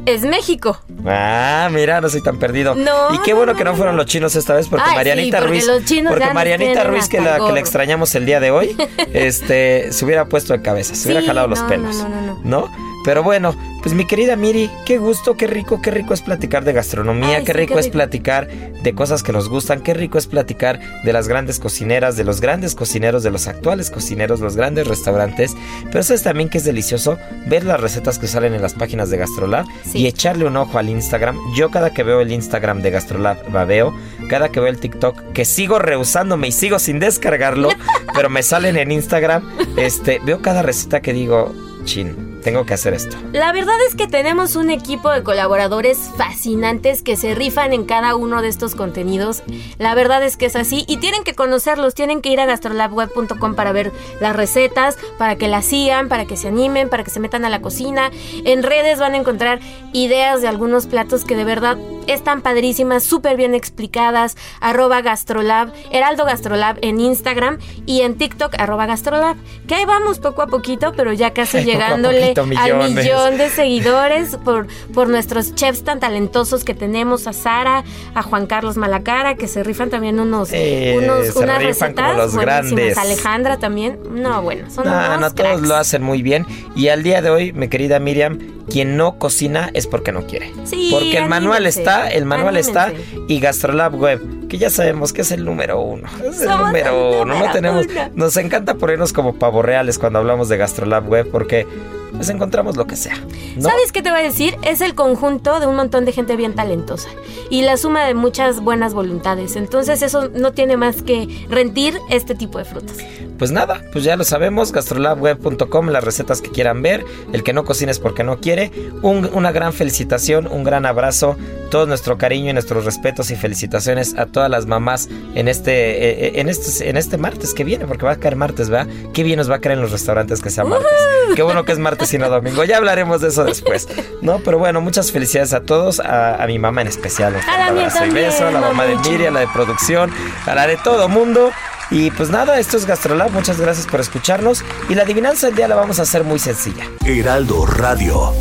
[0.06, 0.80] es México.
[1.06, 2.76] Ah, mira, no soy tan perdido.
[2.76, 4.96] No, y qué no, bueno no, que no fueron los chinos esta vez, porque Ay,
[4.96, 5.68] Marianita sí, porque Ruiz.
[5.68, 8.76] los chinos porque Marianita Ruiz, que la, que la extrañamos el día de hoy,
[9.14, 11.98] este, se hubiera puesto de cabeza, se hubiera jalado los pelos.
[11.98, 12.93] no, no, no, ¿No?
[13.04, 16.72] Pero bueno, pues mi querida Miri, qué gusto, qué rico, qué rico es platicar de
[16.74, 20.18] gastronomía, Ay, qué sí, rico qué es platicar de cosas que nos gustan, qué rico
[20.18, 24.56] es platicar de las grandes cocineras, de los grandes cocineros, de los actuales cocineros, los
[24.56, 25.54] grandes restaurantes.
[25.92, 29.18] Pero sabes también que es delicioso ver las recetas que salen en las páginas de
[29.18, 30.00] Gastrolab Sí.
[30.00, 31.38] y echarle un ojo al Instagram.
[31.56, 33.94] Yo cada que veo el Instagram de Gastrolab babeo,
[34.30, 37.70] cada que veo el TikTok, que sigo rehusándome y sigo sin descargarlo,
[38.16, 39.44] pero me salen en Instagram,
[39.78, 43.18] este, veo cada receta que digo, chin, tengo que hacer esto.
[43.32, 48.16] La verdad es que tenemos un equipo de colaboradores fascinantes que se rifan en cada
[48.16, 49.44] uno de estos contenidos.
[49.80, 53.56] La verdad es que es así y tienen que conocerlos, tienen que ir a gastrolabweb.com
[53.56, 57.20] para ver las recetas, para que las sigan, para que se animen, para que se
[57.20, 58.12] metan a la cocina.
[58.46, 59.60] En redes van a encontrar
[59.94, 61.78] ideas de algunos platos que de verdad
[62.08, 64.36] están padrísimas, súper bien explicadas.
[64.60, 69.38] Arroba gastrolab, Heraldo Gastrolab en Instagram y en TikTok arroba gastrolab.
[69.68, 71.66] Que ahí vamos poco a poquito, pero ya casi Ay,
[72.33, 77.84] poco al millón de seguidores por, por nuestros chefs tan talentosos que tenemos, a Sara,
[78.16, 82.08] a Juan Carlos Malacara, que se rifan también unos, Eh, unos se unas rifan como
[82.08, 82.98] recetas los grandes.
[82.98, 84.00] Alejandra también.
[84.12, 85.68] No, bueno, son No, unos no, todos cracks.
[85.68, 86.46] lo hacen muy bien.
[86.76, 90.52] Y al día de hoy, mi querida Miriam, quien no cocina es porque no quiere.
[90.66, 92.92] Sí, porque el manual anímense, está, el manual está
[93.28, 96.08] y Gastrolab Web, que ya sabemos que es el número uno.
[96.24, 97.40] Es el Somos número el uno.
[97.40, 98.10] No tenemos, uno.
[98.16, 101.68] nos encanta ponernos como pavo reales cuando hablamos de Gastrolab Web porque
[102.16, 103.16] pues encontramos lo que sea.
[103.60, 104.56] ¿Sabes qué te voy a decir?
[104.64, 107.10] Es el conjunto de un montón de gente bien talentosa
[107.50, 109.56] y la suma de muchas buenas voluntades.
[109.56, 112.98] Entonces eso no tiene más que rendir este tipo de frutos.
[113.40, 117.04] Pues nada, pues ya lo sabemos, gastrolabweb.com, las recetas que quieran ver,
[117.34, 118.72] el que no cocina es porque no quiere,
[119.02, 121.36] Un- una gran felicitación, un gran abrazo,
[121.70, 126.28] todo nuestro cariño y nuestros respetos y felicitaciones a todas las mamás en este, eh,
[126.28, 128.88] eh, en este, en este martes que viene, porque va a caer martes, ¿verdad?
[129.14, 130.88] Qué bien nos va a caer en los restaurantes que sea martes.
[131.36, 133.88] Qué bueno que es martes y no domingo, ya hablaremos de eso después,
[134.22, 134.40] ¿no?
[134.40, 137.34] Pero bueno, muchas felicidades a todos, a, a mi mamá en especial.
[137.34, 138.96] Un abrazo y beso, a la mamá de.
[139.10, 140.12] Miriam, a la de producción,
[140.46, 141.52] a la de todo mundo.
[141.94, 144.64] Y pues nada, esto es Gastrolab, muchas gracias por escucharnos.
[144.90, 146.90] Y la adivinanza del día la vamos a hacer muy sencilla.
[147.06, 148.34] Heraldo Radio.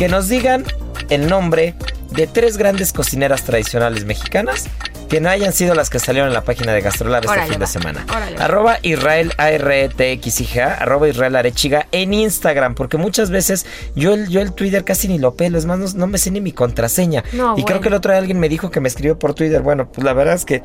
[0.00, 0.64] Que nos digan
[1.10, 1.74] el nombre
[2.12, 4.64] de tres grandes cocineras tradicionales mexicanas
[5.10, 7.66] que no hayan sido las que salieron en la página de Gastrolab este fin de
[7.66, 8.06] semana.
[8.08, 8.38] Órale.
[8.38, 14.54] Arroba Israel A-R-E-T-X-I-G-A, arroba Israel Arechiga en Instagram, porque muchas veces yo el, yo el
[14.54, 17.22] Twitter casi ni lo pelo, es más, no, no me sé ni mi contraseña.
[17.34, 19.60] No, y creo que el otro día alguien me dijo que me escribió por Twitter.
[19.60, 20.62] Bueno, pues la verdad es que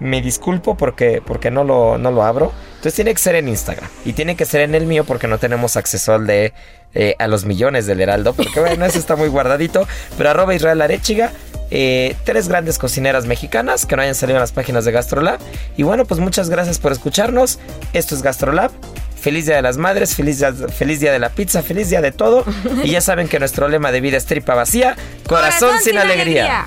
[0.00, 2.52] me disculpo porque, porque no, lo, no lo abro.
[2.70, 3.88] Entonces tiene que ser en Instagram.
[4.04, 6.52] Y tiene que ser en el mío porque no tenemos acceso al de
[6.94, 8.32] eh, a los millones del Heraldo.
[8.34, 9.86] Porque bueno, eso está muy guardadito.
[10.16, 11.32] Pero arroba Israel Arechiga.
[11.70, 15.38] eh, tres grandes cocineras mexicanas que no hayan salido en las páginas de Gastrolab.
[15.76, 17.58] Y bueno, pues muchas gracias por escucharnos.
[17.92, 18.70] Esto es Gastrolab.
[19.20, 22.12] Feliz Día de las Madres, feliz día, feliz día de la pizza, feliz día de
[22.12, 22.44] todo.
[22.84, 24.96] Y ya saben que nuestro lema de vida es tripa vacía,
[25.26, 26.66] corazón, sin, alegría.